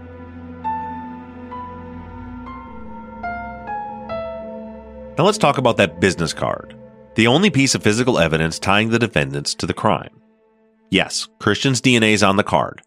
[5.17, 6.77] Now let's talk about that business card
[7.17, 10.21] the only piece of physical evidence tying the defendants to the crime.
[10.91, 12.83] Yes, Christian's DNA is on the card.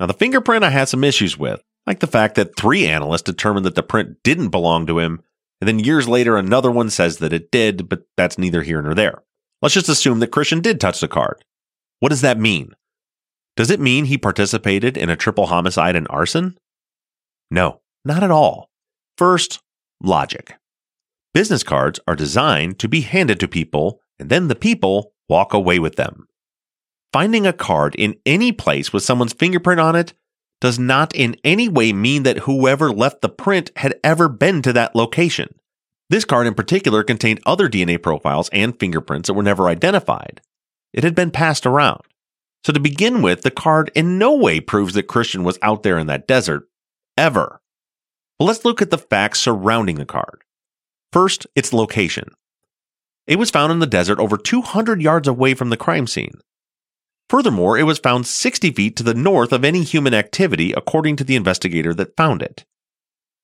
[0.00, 3.66] Now, the fingerprint I had some issues with, like the fact that three analysts determined
[3.66, 5.22] that the print didn't belong to him,
[5.60, 8.94] and then years later another one says that it did, but that's neither here nor
[8.94, 9.22] there.
[9.62, 11.44] Let's just assume that Christian did touch the card.
[12.00, 12.72] What does that mean?
[13.56, 16.58] Does it mean he participated in a triple homicide and arson?
[17.50, 18.70] No, not at all.
[19.16, 19.60] First,
[20.02, 20.56] logic.
[21.36, 25.78] Business cards are designed to be handed to people, and then the people walk away
[25.78, 26.28] with them.
[27.12, 30.14] Finding a card in any place with someone's fingerprint on it
[30.62, 34.72] does not in any way mean that whoever left the print had ever been to
[34.72, 35.54] that location.
[36.08, 40.40] This card in particular contained other DNA profiles and fingerprints that were never identified.
[40.94, 42.00] It had been passed around.
[42.64, 45.98] So, to begin with, the card in no way proves that Christian was out there
[45.98, 46.66] in that desert,
[47.18, 47.60] ever.
[48.38, 50.40] But let's look at the facts surrounding the card.
[51.12, 52.28] First, its location.
[53.26, 56.40] It was found in the desert over 200 yards away from the crime scene.
[57.28, 61.24] Furthermore, it was found 60 feet to the north of any human activity, according to
[61.24, 62.64] the investigator that found it.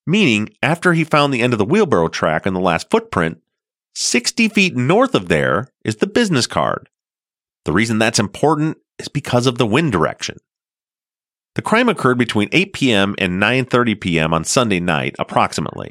[0.06, 3.40] Meaning, after he found the end of the wheelbarrow track and the last footprint,
[3.94, 6.88] 60 feet north of there is the business card.
[7.64, 10.38] The reason that's important is because of the wind direction.
[11.54, 13.14] The crime occurred between 8 p.m.
[13.18, 14.32] and 9:30 p.m.
[14.32, 15.90] on Sunday night, approximately.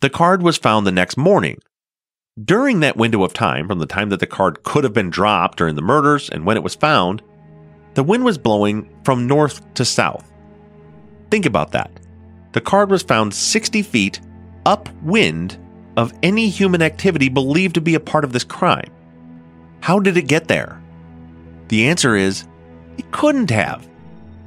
[0.00, 1.58] The card was found the next morning.
[2.42, 5.58] During that window of time, from the time that the card could have been dropped
[5.58, 7.22] during the murders and when it was found,
[7.94, 10.30] the wind was blowing from north to south.
[11.30, 11.90] Think about that.
[12.52, 14.20] The card was found 60 feet
[14.66, 15.58] upwind
[15.96, 18.90] of any human activity believed to be a part of this crime.
[19.80, 20.82] How did it get there?
[21.68, 22.44] The answer is
[22.98, 23.88] it couldn't have.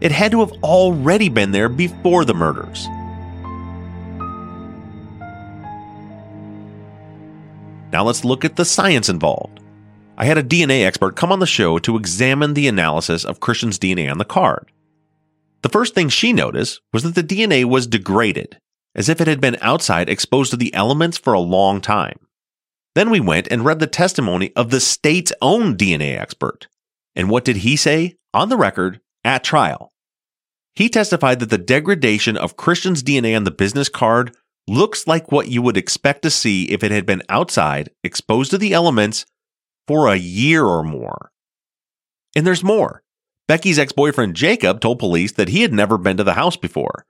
[0.01, 2.87] It had to have already been there before the murders.
[7.91, 9.61] Now let's look at the science involved.
[10.17, 13.79] I had a DNA expert come on the show to examine the analysis of Christian's
[13.79, 14.71] DNA on the card.
[15.61, 18.59] The first thing she noticed was that the DNA was degraded,
[18.95, 22.19] as if it had been outside exposed to the elements for a long time.
[22.95, 26.67] Then we went and read the testimony of the state's own DNA expert.
[27.15, 29.91] And what did he say on the record at trial?
[30.73, 34.35] He testified that the degradation of Christian's DNA on the business card
[34.67, 38.57] looks like what you would expect to see if it had been outside, exposed to
[38.57, 39.25] the elements
[39.87, 41.31] for a year or more.
[42.35, 43.03] And there's more.
[43.47, 47.05] Becky's ex boyfriend Jacob told police that he had never been to the house before.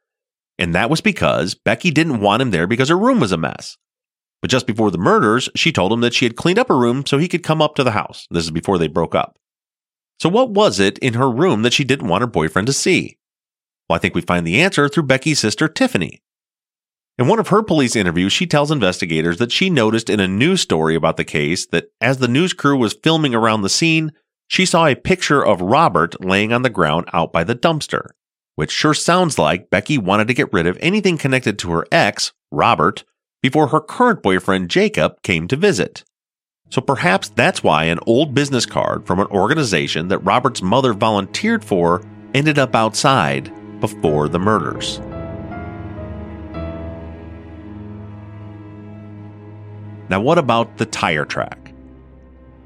[0.60, 3.78] And that was because Becky didn't want him there because her room was a mess.
[4.42, 7.06] But just before the murders, she told him that she had cleaned up her room
[7.06, 8.28] so he could come up to the house.
[8.30, 9.38] This is before they broke up.
[10.20, 13.18] So, what was it in her room that she didn't want her boyfriend to see?
[13.90, 16.22] Well, I think we find the answer through Becky's sister, Tiffany.
[17.18, 20.62] In one of her police interviews, she tells investigators that she noticed in a news
[20.62, 24.12] story about the case that as the news crew was filming around the scene,
[24.48, 28.10] she saw a picture of Robert laying on the ground out by the dumpster,
[28.56, 32.34] which sure sounds like Becky wanted to get rid of anything connected to her ex,
[32.52, 33.04] Robert,
[33.42, 36.04] before her current boyfriend, Jacob, came to visit.
[36.70, 41.66] So perhaps that's why an old business card from an organization that Robert's mother volunteered
[41.66, 42.04] for
[42.36, 45.02] ended up outside before the murders.
[50.10, 51.74] Now, what about the tire track?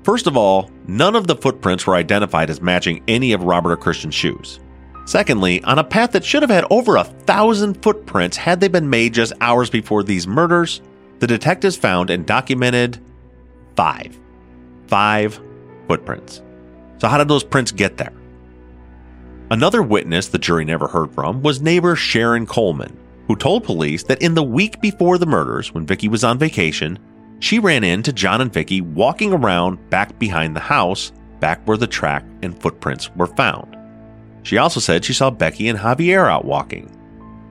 [0.03, 3.77] First of all, none of the footprints were identified as matching any of Robert or
[3.77, 4.59] Christian's shoes.
[5.05, 8.89] Secondly, on a path that should have had over a thousand footprints had they been
[8.89, 10.81] made just hours before these murders,
[11.19, 12.99] the detectives found and documented
[13.75, 14.19] five.
[14.87, 15.39] Five
[15.87, 16.41] footprints.
[16.99, 18.13] So, how did those prints get there?
[19.49, 24.21] Another witness the jury never heard from was neighbor Sharon Coleman, who told police that
[24.21, 26.97] in the week before the murders, when Vicky was on vacation,
[27.41, 31.87] she ran into John and Vicky walking around back behind the house, back where the
[31.87, 33.75] track and footprints were found.
[34.43, 36.95] She also said she saw Becky and Javier out walking.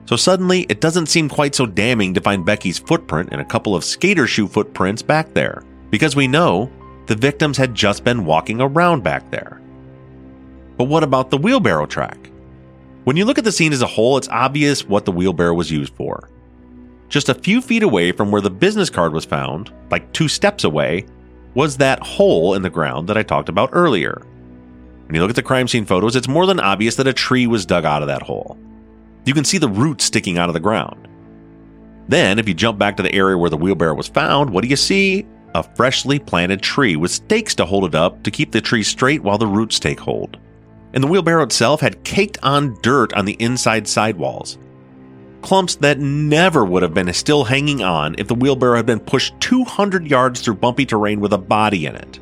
[0.05, 3.75] So suddenly, it doesn't seem quite so damning to find Becky's footprint and a couple
[3.75, 6.71] of skater shoe footprints back there, because we know
[7.07, 9.61] the victims had just been walking around back there.
[10.77, 12.29] But what about the wheelbarrow track?
[13.03, 15.69] When you look at the scene as a whole, it's obvious what the wheelbarrow was
[15.69, 16.29] used for.
[17.11, 20.63] Just a few feet away from where the business card was found, like two steps
[20.63, 21.05] away,
[21.53, 24.21] was that hole in the ground that I talked about earlier.
[25.05, 27.47] When you look at the crime scene photos, it's more than obvious that a tree
[27.47, 28.57] was dug out of that hole.
[29.25, 31.09] You can see the roots sticking out of the ground.
[32.07, 34.69] Then, if you jump back to the area where the wheelbarrow was found, what do
[34.69, 35.27] you see?
[35.53, 39.21] A freshly planted tree with stakes to hold it up to keep the tree straight
[39.21, 40.39] while the roots take hold
[40.93, 44.57] and the wheelbarrow itself had caked on dirt on the inside sidewalls.
[45.41, 49.39] Clumps that never would have been still hanging on if the wheelbarrow had been pushed
[49.41, 52.19] 200 yards through bumpy terrain with a body in it.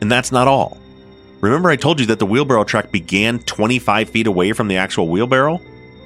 [0.00, 0.78] And that's not all.
[1.40, 5.08] Remember, I told you that the wheelbarrow track began 25 feet away from the actual
[5.08, 5.60] wheelbarrow?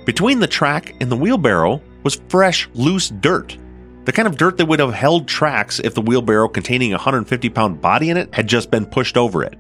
[0.05, 3.57] Between the track and the wheelbarrow was fresh, loose dirt.
[4.05, 7.51] The kind of dirt that would have held tracks if the wheelbarrow containing a 150
[7.51, 9.57] pound body in it had just been pushed over it.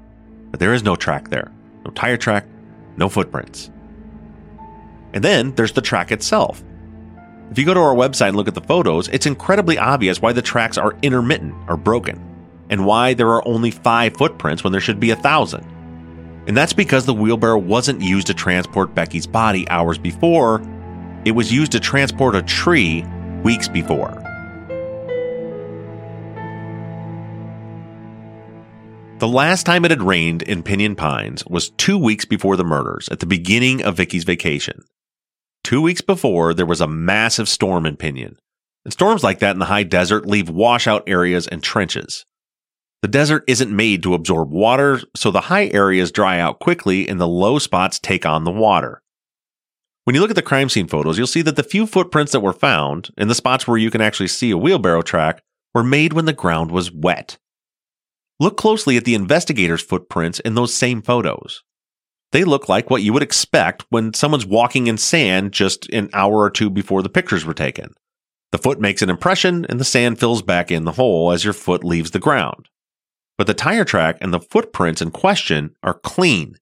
[0.50, 1.52] But there is no track there
[1.84, 2.44] no tire track,
[2.96, 3.70] no footprints.
[5.14, 6.62] And then there's the track itself.
[7.50, 10.32] If you go to our website and look at the photos, it's incredibly obvious why
[10.32, 12.22] the tracks are intermittent or broken,
[12.68, 15.64] and why there are only five footprints when there should be a thousand.
[16.46, 20.62] And that's because the wheelbarrow wasn't used to transport Becky's body hours before,
[21.24, 23.04] it was used to transport a tree
[23.42, 24.22] weeks before.
[29.18, 33.08] The last time it had rained in Pinyon Pines was two weeks before the murders,
[33.08, 34.84] at the beginning of Vicky's vacation.
[35.68, 38.38] Two weeks before, there was a massive storm in Pinyon.
[38.86, 42.24] And storms like that in the high desert leave washout areas and trenches.
[43.02, 47.20] The desert isn't made to absorb water, so the high areas dry out quickly and
[47.20, 49.02] the low spots take on the water.
[50.04, 52.40] When you look at the crime scene photos, you'll see that the few footprints that
[52.40, 55.42] were found, in the spots where you can actually see a wheelbarrow track,
[55.74, 57.36] were made when the ground was wet.
[58.40, 61.62] Look closely at the investigators' footprints in those same photos.
[62.32, 66.36] They look like what you would expect when someone's walking in sand just an hour
[66.36, 67.94] or two before the pictures were taken.
[68.52, 71.52] The foot makes an impression and the sand fills back in the hole as your
[71.52, 72.68] foot leaves the ground.
[73.36, 76.56] But the tire track and the footprints in question are clean.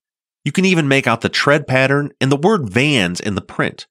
[0.44, 3.86] You can even make out the tread pattern and the word vans in the print.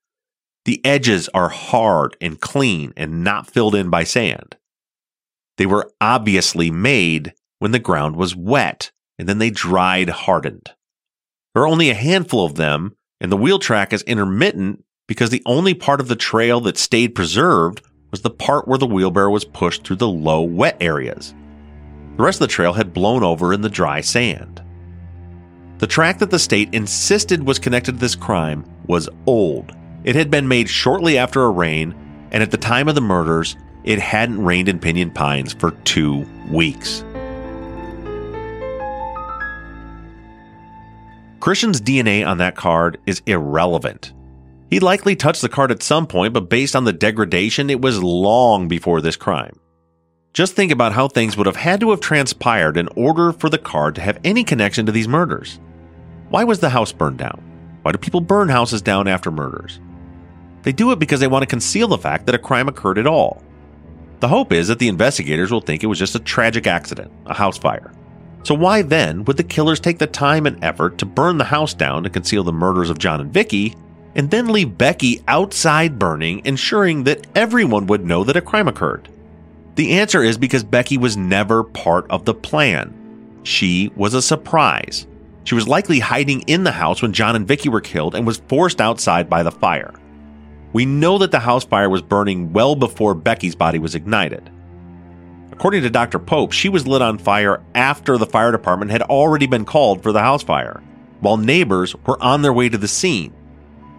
[0.66, 4.56] The edges are hard and clean and not filled in by sand.
[5.58, 10.72] They were obviously made when the ground was wet, and then they dried hardened.
[11.56, 15.42] There are only a handful of them, and the wheel track is intermittent because the
[15.46, 17.82] only part of the trail that stayed preserved
[18.12, 21.34] was the part where the wheelbarrow was pushed through the low, wet areas.
[22.18, 24.62] The rest of the trail had blown over in the dry sand.
[25.78, 29.74] The track that the state insisted was connected to this crime was old.
[30.04, 31.96] It had been made shortly after a rain,
[32.32, 36.28] and at the time of the murders, it hadn't rained in Pinyon Pines for two
[36.50, 37.06] weeks.
[41.40, 44.14] Christian's DNA on that card is irrelevant.
[44.70, 48.02] He likely touched the card at some point, but based on the degradation, it was
[48.02, 49.60] long before this crime.
[50.34, 53.58] Just think about how things would have had to have transpired in order for the
[53.58, 55.60] card to have any connection to these murders.
[56.30, 57.42] Why was the house burned down?
[57.84, 59.80] Why do people burn houses down after murders?
[60.64, 63.08] They do it because they want to conceal the fact that a crime occurred at
[63.08, 63.44] all.
[64.20, 67.34] The hope is that the investigators will think it was just a tragic accident, a
[67.34, 67.94] house fire.
[68.46, 71.74] So why then would the killers take the time and effort to burn the house
[71.74, 73.76] down to conceal the murders of John and Vicky,
[74.14, 79.10] and then leave Becky outside burning, ensuring that everyone would know that a crime occurred?
[79.74, 82.94] The answer is because Becky was never part of the plan.
[83.42, 85.08] She was a surprise.
[85.44, 88.44] She was likely hiding in the house when John and Vicky were killed and was
[88.48, 89.96] forced outside by the fire.
[90.72, 94.52] We know that the house fire was burning well before Becky's body was ignited.
[95.56, 96.20] According to Dr.
[96.20, 100.12] Pope, she was lit on fire after the fire department had already been called for
[100.12, 100.84] the house fire,
[101.22, 103.34] while neighbors were on their way to the scene.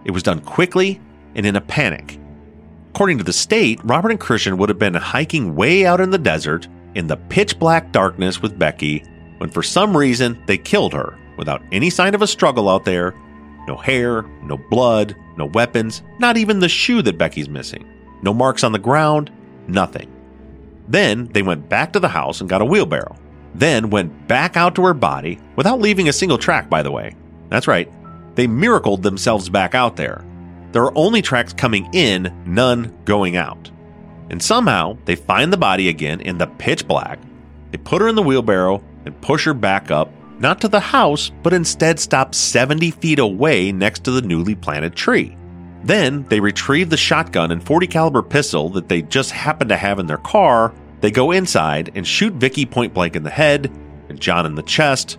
[0.05, 1.01] It was done quickly
[1.35, 2.19] and in a panic.
[2.89, 6.17] According to the state, Robert and Christian would have been hiking way out in the
[6.17, 9.03] desert in the pitch black darkness with Becky
[9.37, 13.13] when for some reason they killed her without any sign of a struggle out there
[13.67, 17.85] no hair, no blood, no weapons, not even the shoe that Becky's missing.
[18.21, 19.29] No marks on the ground,
[19.67, 20.09] nothing.
[20.87, 23.15] Then they went back to the house and got a wheelbarrow.
[23.55, 27.15] then went back out to her body without leaving a single track, by the way.
[27.49, 27.91] That's right,
[28.35, 30.23] they miracled themselves back out there.
[30.71, 33.71] There are only tracks coming in, none going out.
[34.29, 37.19] And somehow they find the body again in the pitch black.
[37.71, 41.31] They put her in the wheelbarrow and push her back up, not to the house,
[41.41, 45.35] but instead stop 70 feet away next to the newly planted tree.
[45.87, 49.99] Then they retrieve the shotgun and 40 caliber pistol that they just happened to have
[49.99, 50.73] in their car.
[50.99, 53.71] They go inside and shoot Vicky point blank in the head
[54.09, 55.17] and John in the chest.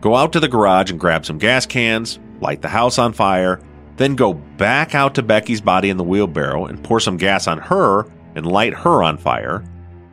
[0.00, 3.60] Go out to the garage and grab some gas cans, light the house on fire,
[3.98, 7.58] then go back out to Becky's body in the wheelbarrow and pour some gas on
[7.58, 9.64] her and light her on fire,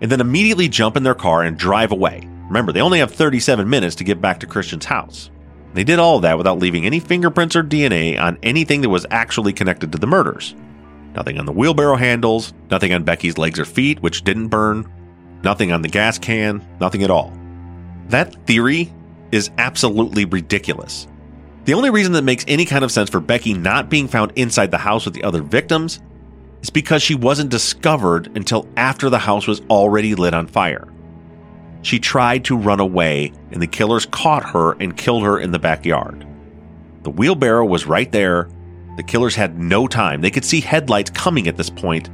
[0.01, 2.27] and then immediately jump in their car and drive away.
[2.47, 5.29] Remember, they only have 37 minutes to get back to Christian's house.
[5.73, 9.53] They did all that without leaving any fingerprints or DNA on anything that was actually
[9.53, 10.55] connected to the murders.
[11.15, 14.91] Nothing on the wheelbarrow handles, nothing on Becky's legs or feet, which didn't burn,
[15.43, 17.33] nothing on the gas can, nothing at all.
[18.07, 18.93] That theory
[19.31, 21.07] is absolutely ridiculous.
[21.65, 24.69] The only reason that makes any kind of sense for Becky not being found inside
[24.69, 26.01] the house with the other victims
[26.61, 30.87] is because she wasn't discovered until after the house was already lit on fire.
[31.83, 35.59] She tried to run away, and the killers caught her and killed her in the
[35.59, 36.25] backyard.
[37.03, 38.49] The wheelbarrow was right there.
[38.95, 40.21] The killers had no time.
[40.21, 42.09] They could see headlights coming at this point,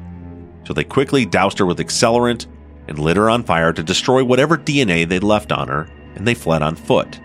[0.65, 2.47] so they quickly doused her with accelerant
[2.87, 6.33] and lit her on fire to destroy whatever DNA they'd left on her, and they
[6.33, 7.19] fled on foot.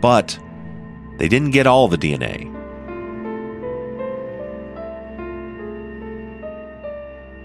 [0.00, 0.38] But
[1.18, 2.52] they didn't get all the DNA.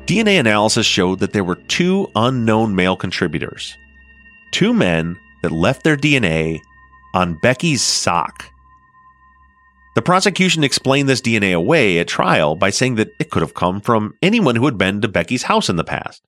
[0.05, 3.75] DNA analysis showed that there were two unknown male contributors.
[4.51, 6.59] Two men that left their DNA
[7.13, 8.45] on Becky's sock.
[9.95, 13.81] The prosecution explained this DNA away at trial by saying that it could have come
[13.81, 16.23] from anyone who had been to Becky's house in the past.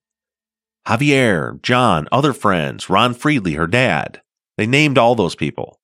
[0.88, 4.22] Javier, John, other friends, Ron Friedli, her dad.
[4.57, 5.80] They named all those people.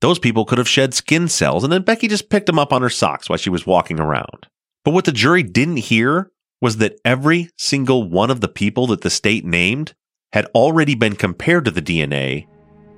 [0.00, 2.82] Those people could have shed skin cells, and then Becky just picked them up on
[2.82, 4.48] her socks while she was walking around.
[4.84, 9.02] But what the jury didn't hear was that every single one of the people that
[9.02, 9.94] the state named
[10.32, 12.46] had already been compared to the DNA,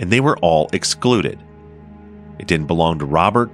[0.01, 1.39] and they were all excluded.
[2.39, 3.51] It didn't belong to Robert,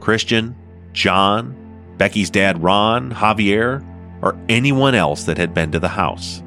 [0.00, 0.56] Christian,
[0.92, 1.56] John,
[1.96, 3.86] Becky's dad Ron, Javier,
[4.22, 6.42] or anyone else that had been to the house.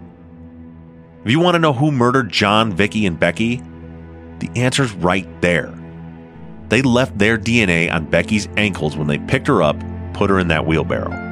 [1.24, 3.64] If you want to know who murdered John, Vicky, and Becky,
[4.40, 5.74] the answer's right there.
[6.70, 9.76] They left their DNA on Becky's ankles when they picked her up,
[10.14, 11.25] put her in that wheelbarrow.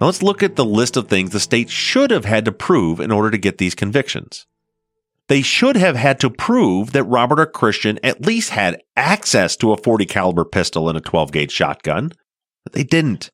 [0.00, 3.00] Now let's look at the list of things the state should have had to prove
[3.00, 4.46] in order to get these convictions.
[5.28, 9.72] They should have had to prove that Robert or Christian at least had access to
[9.72, 12.12] a 40 caliber pistol and a 12 gauge shotgun,
[12.62, 13.30] but they didn't.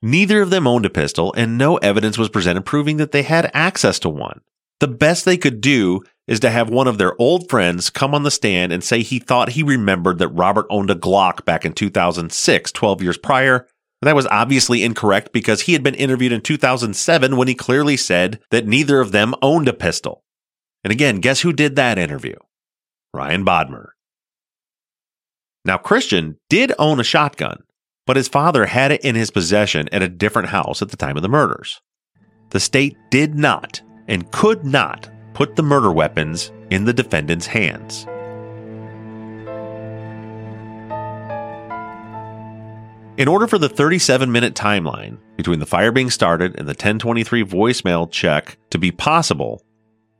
[0.00, 3.50] Neither of them owned a pistol and no evidence was presented proving that they had
[3.52, 4.40] access to one.
[4.80, 8.22] The best they could do is to have one of their old friends come on
[8.22, 11.74] the stand and say he thought he remembered that Robert owned a Glock back in
[11.74, 13.68] 2006, 12 years prior.
[14.02, 18.40] That was obviously incorrect because he had been interviewed in 2007 when he clearly said
[18.50, 20.24] that neither of them owned a pistol.
[20.82, 22.36] And again, guess who did that interview?
[23.12, 23.90] Ryan Bodmer.
[25.64, 27.62] Now, Christian did own a shotgun,
[28.06, 31.16] but his father had it in his possession at a different house at the time
[31.16, 31.82] of the murders.
[32.50, 38.06] The state did not and could not put the murder weapons in the defendant's hands.
[43.20, 47.44] In order for the 37 minute timeline between the fire being started and the 1023
[47.44, 49.62] voicemail check to be possible,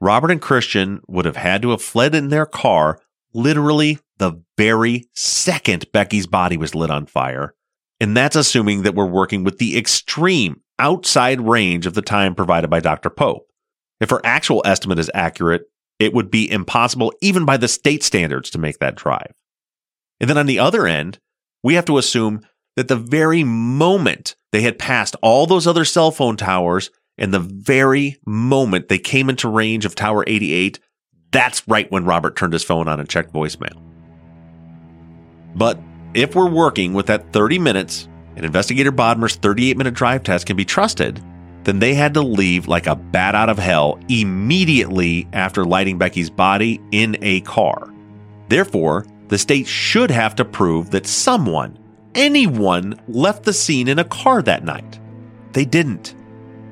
[0.03, 3.01] Robert and Christian would have had to have fled in their car
[3.33, 7.55] literally the very second Becky's body was lit on fire.
[8.03, 12.69] And that's assuming that we're working with the extreme outside range of the time provided
[12.69, 13.09] by Dr.
[13.09, 13.47] Pope.
[13.99, 15.63] If her actual estimate is accurate,
[15.99, 19.33] it would be impossible, even by the state standards, to make that drive.
[20.21, 21.19] And then on the other end,
[21.63, 22.43] we have to assume
[22.77, 27.41] that the very moment they had passed all those other cell phone towers and the
[27.41, 30.81] very moment they came into range of Tower 88,
[31.33, 33.81] that's right when Robert turned his phone on and checked voicemail.
[35.55, 35.79] But
[36.15, 40.57] if we're working with that 30 minutes and investigator Bodmer's 38 minute drive test can
[40.57, 41.23] be trusted,
[41.65, 46.31] then they had to leave like a bat out of hell immediately after lighting Becky's
[46.31, 47.93] body in a car.
[48.49, 51.79] Therefore, the state should have to prove that someone,
[52.15, 54.99] anyone, left the scene in a car that night.
[55.53, 56.15] They didn't.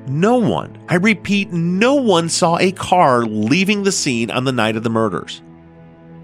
[0.07, 4.75] No one, I repeat, no one saw a car leaving the scene on the night
[4.75, 5.41] of the murders.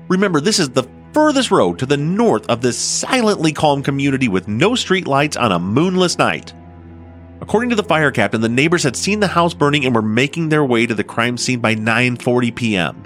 [0.07, 4.47] Remember, this is the furthest road to the north of this silently calm community with
[4.47, 6.53] no streetlights on a moonless night.
[7.41, 10.49] According to the fire captain, the neighbors had seen the house burning and were making
[10.49, 13.03] their way to the crime scene by 9:40 p.m.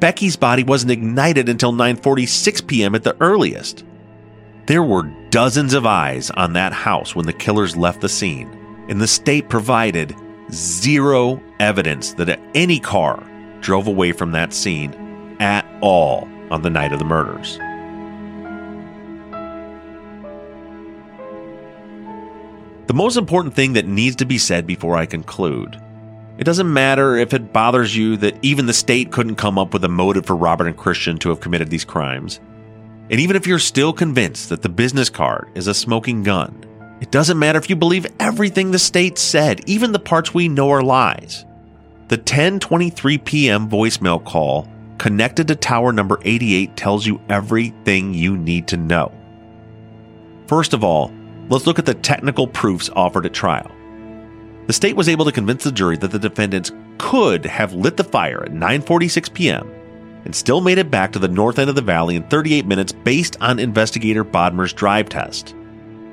[0.00, 2.94] Becky's body wasn't ignited until 9:46 p.m.
[2.94, 3.84] at the earliest.
[4.66, 5.04] There were
[5.34, 8.48] dozens of eyes on that house when the killers left the scene,
[8.88, 10.14] and the state provided
[10.52, 13.20] zero evidence that any car
[13.60, 14.94] drove away from that scene
[15.40, 17.58] at all on the night of the murders.
[22.86, 25.80] The most important thing that needs to be said before I conclude
[26.38, 29.82] it doesn't matter if it bothers you that even the state couldn't come up with
[29.82, 32.38] a motive for Robert and Christian to have committed these crimes.
[33.10, 36.64] And even if you're still convinced that the business card is a smoking gun,
[37.00, 40.70] it doesn't matter if you believe everything the state said, even the parts we know
[40.70, 41.44] are lies.
[42.08, 43.68] The 10:23 p.m.
[43.68, 44.68] voicemail call
[44.98, 49.12] connected to tower number 88 tells you everything you need to know.
[50.46, 51.12] First of all,
[51.50, 53.70] let's look at the technical proofs offered at trial.
[54.66, 58.04] The state was able to convince the jury that the defendants could have lit the
[58.04, 59.70] fire at 9:46 p.m.
[60.24, 62.92] and still made it back to the north end of the valley in 38 minutes
[62.92, 65.54] based on investigator Bodmer's drive test.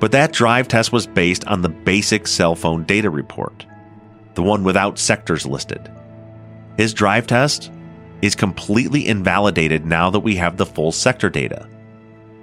[0.00, 3.64] But that drive test was based on the basic cell phone data report,
[4.34, 5.90] the one without sectors listed.
[6.76, 7.70] His drive test
[8.20, 11.68] is completely invalidated now that we have the full sector data.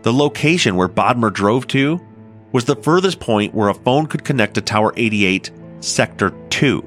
[0.01, 1.99] The location where Bodmer drove to
[2.51, 5.51] was the furthest point where a phone could connect to Tower 88
[5.81, 6.83] Sector 2.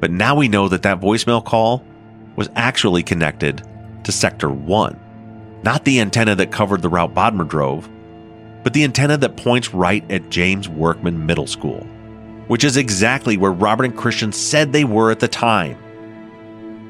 [0.00, 1.84] But now we know that that voicemail call
[2.36, 3.62] was actually connected
[4.04, 5.60] to Sector 1.
[5.62, 7.88] Not the antenna that covered the route Bodmer drove,
[8.62, 11.80] but the antenna that points right at James Workman Middle School,
[12.48, 15.76] which is exactly where Robert and Christian said they were at the time.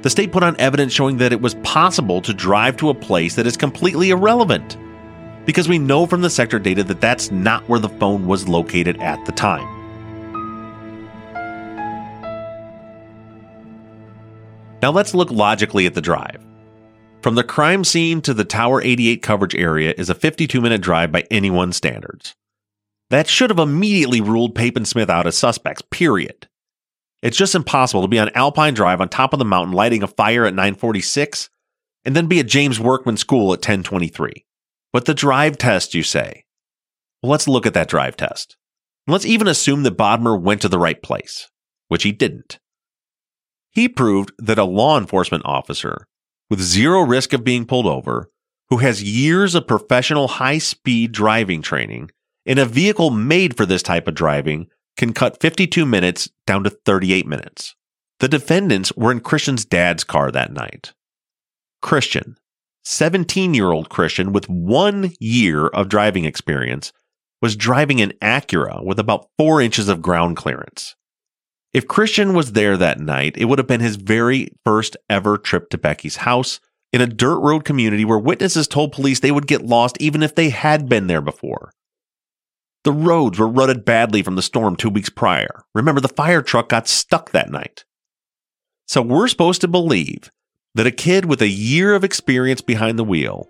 [0.02, 3.36] The state put on evidence showing that it was possible to drive to a place
[3.36, 4.76] that is completely irrelevant,
[5.44, 9.01] because we know from the sector data that that's not where the phone was located
[9.01, 9.68] at the time.
[14.82, 16.44] Now let's look logically at the drive.
[17.23, 21.12] From the crime scene to the Tower 88 coverage area is a 52 minute drive
[21.12, 22.35] by anyone's standards.
[23.11, 26.49] That should have immediately ruled Pape and Smith out as suspects, period.
[27.23, 30.09] It's just impossible to be on Alpine Drive on top of the mountain lighting a
[30.09, 31.49] fire at 946
[32.05, 34.44] and then be at James Workman School at 1023.
[34.93, 36.44] But the drive test, you say?
[37.23, 38.57] Well, let's look at that drive test.
[39.07, 41.49] Let's even assume that Bodmer went to the right place,
[41.86, 42.59] which he didn't.
[43.70, 46.09] He proved that a law enforcement officer
[46.52, 48.30] with zero risk of being pulled over,
[48.68, 52.10] who has years of professional high speed driving training
[52.44, 54.66] in a vehicle made for this type of driving,
[54.98, 57.74] can cut 52 minutes down to 38 minutes.
[58.20, 60.92] The defendants were in Christian's dad's car that night.
[61.80, 62.36] Christian,
[62.84, 66.92] 17 year old Christian with one year of driving experience,
[67.40, 70.96] was driving an Acura with about four inches of ground clearance.
[71.73, 75.70] If Christian was there that night, it would have been his very first ever trip
[75.70, 76.61] to Becky's house
[76.93, 80.35] in a dirt road community where witnesses told police they would get lost even if
[80.35, 81.73] they had been there before.
[82.85, 85.65] The roads were rutted badly from the storm two weeks prior.
[85.74, 87.85] Remember, the fire truck got stuck that night.
[88.86, 90.31] So we're supposed to believe
[90.74, 93.49] that a kid with a year of experience behind the wheel,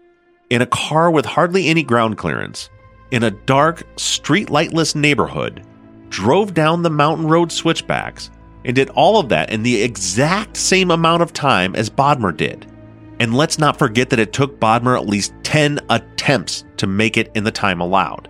[0.50, 2.68] in a car with hardly any ground clearance,
[3.10, 5.66] in a dark, street lightless neighborhood,
[6.12, 8.30] drove down the mountain road switchbacks,
[8.64, 12.66] and did all of that in the exact same amount of time as Bodmer did.
[13.18, 17.32] And let's not forget that it took Bodmer at least 10 attempts to make it
[17.34, 18.28] in the time allowed.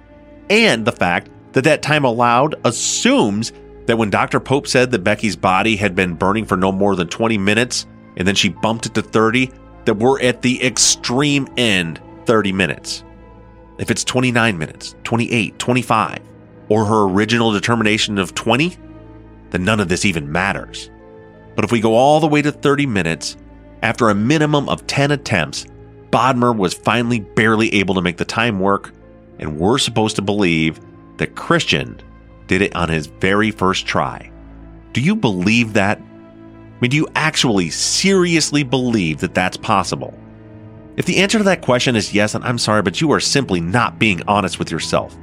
[0.49, 3.53] And the fact that that time allowed assumes
[3.87, 4.39] that when Dr.
[4.39, 7.87] Pope said that Becky's body had been burning for no more than 20 minutes
[8.17, 9.51] and then she bumped it to 30,
[9.87, 13.03] that we're at the extreme end 30 minutes.
[13.79, 16.21] If it's 29 minutes, 28, 25,
[16.69, 18.77] or her original determination of 20,
[19.51, 20.91] then none of this even matters.
[21.55, 23.37] But if we go all the way to 30 minutes,
[23.83, 25.67] after a minimum of 10 attempts,
[26.11, 28.93] Bodmer was finally barely able to make the time work,
[29.39, 30.81] and we're supposed to believe
[31.17, 32.01] that Christian
[32.47, 34.31] did it on his very first try.
[34.93, 35.99] Do you believe that?
[35.99, 40.19] I mean, do you actually seriously believe that that's possible?
[40.97, 43.61] If the answer to that question is yes, then I'm sorry, but you are simply
[43.61, 45.17] not being honest with yourself.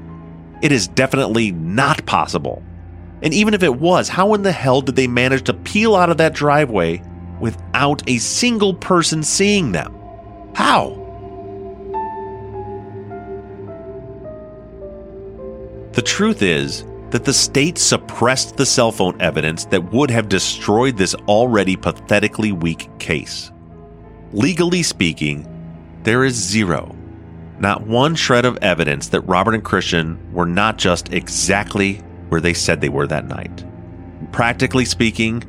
[0.62, 2.62] It is definitely not possible.
[3.22, 6.10] And even if it was, how in the hell did they manage to peel out
[6.10, 7.02] of that driveway
[7.40, 9.94] without a single person seeing them?
[10.56, 10.96] How?
[15.94, 20.96] The truth is that the state suppressed the cell phone evidence that would have destroyed
[20.96, 23.52] this already pathetically weak case.
[24.32, 25.48] Legally speaking,
[26.04, 26.96] there is zero
[27.62, 31.96] not one shred of evidence that Robert and Christian were not just exactly
[32.30, 33.66] where they said they were that night.
[34.32, 35.44] Practically speaking,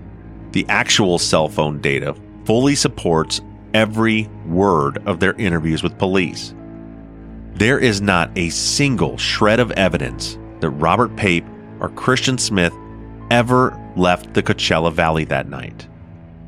[0.53, 2.15] the actual cell phone data
[2.45, 3.41] fully supports
[3.75, 6.55] every word of their interviews with police.
[7.55, 11.45] There is not a single shred of evidence that Robert Pape
[11.79, 12.73] or Christian Smith
[13.31, 15.87] ever left the Coachella Valley that night.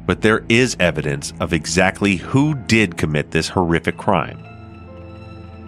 [0.07, 4.43] But there is evidence of exactly who did commit this horrific crime.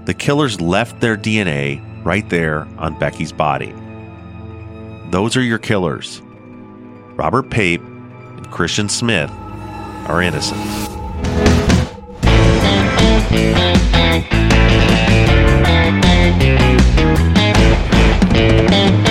[0.05, 3.73] The killers left their DNA right there on Becky's body.
[5.11, 6.21] Those are your killers.
[7.17, 9.31] Robert Pape and Christian Smith
[10.07, 10.61] are innocent.
[18.65, 19.04] Truth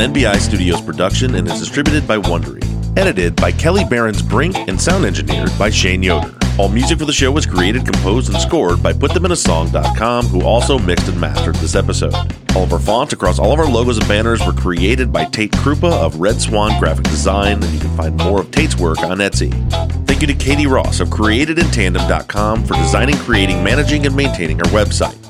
[0.00, 2.64] an NBI Studios production and is distributed by Wondery.
[2.96, 6.34] Edited by Kelly Barons Brink and sound engineered by Shane Yoder.
[6.58, 11.08] All music for the show was created, composed, and scored by PutThemInASong.com, who also mixed
[11.08, 12.14] and mastered this episode.
[12.56, 15.52] All of our fonts across all of our logos and banners were created by Tate
[15.52, 19.18] Krupa of Red Swan Graphic Design, and you can find more of Tate's work on
[19.18, 19.52] Etsy.
[20.06, 25.19] Thank you to Katie Ross of CreatedInTandem.com for designing, creating, managing, and maintaining our website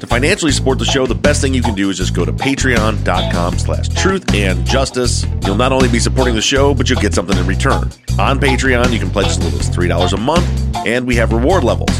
[0.00, 2.32] To financially support the show, the best thing you can do is just go to
[2.32, 5.24] patreon.com slash truth and justice.
[5.44, 7.90] You'll not only be supporting the show, but you'll get something in return.
[8.18, 10.46] On Patreon, you can pledge as little as $3 a month,
[10.86, 11.90] and we have reward levels.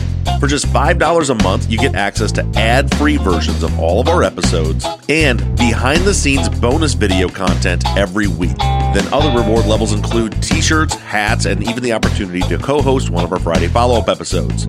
[0.40, 4.08] For just $5 a month, you get access to ad free versions of all of
[4.08, 8.56] our episodes and behind the scenes bonus video content every week.
[8.96, 13.10] Then other reward levels include t shirts, hats, and even the opportunity to co host
[13.10, 14.66] one of our Friday follow up episodes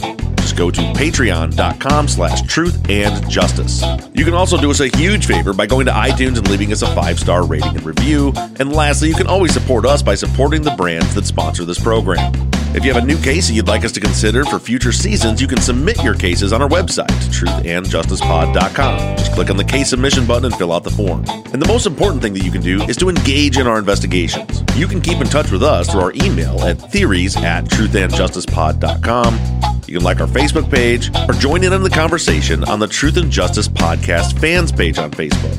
[0.48, 3.84] just go to patreon.com slash truth and justice.
[4.14, 6.82] You can also do us a huge favor by going to iTunes and leaving us
[6.82, 8.32] a five star rating and review.
[8.60, 12.32] And lastly, you can always support us by supporting the brands that sponsor this program.
[12.76, 15.42] If you have a new case that you'd like us to consider for future seasons,
[15.42, 19.18] you can submit your cases on our website, truthandjusticepod.com.
[19.18, 21.26] Just click on the case submission button and fill out the form.
[21.54, 23.78] And the most important thing that you can do is to engage in our
[24.76, 29.34] You can keep in touch with us through our email at theories at truthandjusticepod.com.
[29.88, 33.18] You can like our Facebook page or join in on the conversation on the Truth
[33.18, 35.56] and Justice Podcast fans page on Facebook.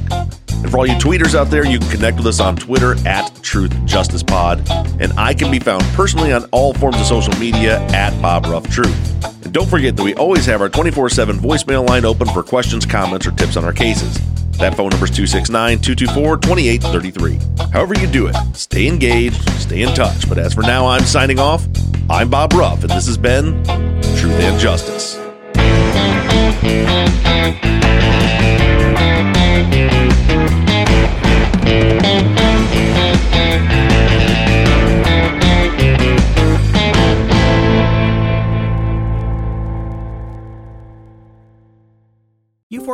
[0.50, 3.32] And for all you tweeters out there, you can connect with us on Twitter at
[3.42, 4.68] Truth Justice Pod.
[5.00, 8.68] And I can be found personally on all forms of social media at Bob Ruff
[8.68, 9.44] Truth.
[9.44, 12.84] And don't forget that we always have our 24 7 voicemail line open for questions,
[12.84, 14.18] comments, or tips on our cases.
[14.58, 17.70] That phone number is 269 224 2833.
[17.70, 20.28] However, you do it, stay engaged, stay in touch.
[20.28, 21.64] But as for now, I'm signing off.
[22.10, 23.62] I'm Bob Ruff, and this has been
[24.16, 25.16] Truth and Justice.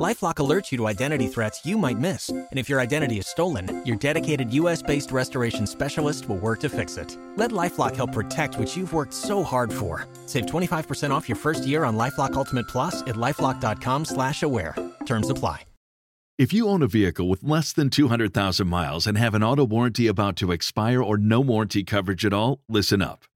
[0.00, 2.28] LifeLock alerts you to identity threats you might miss.
[2.28, 6.68] And if your identity is stolen, your dedicated US based restoration specialist will work to
[6.68, 7.16] fix it.
[7.36, 10.08] Let LifeLock help protect what you've worked so hard for.
[10.26, 14.74] Save 25% off your first year on LifeLock Ultimate Plus at lifelock.com slash aware.
[15.06, 15.64] Terms apply.
[16.36, 20.08] If you own a vehicle with less than 200,000 miles and have an auto warranty
[20.08, 23.24] about to expire or no warranty coverage at all, listen up.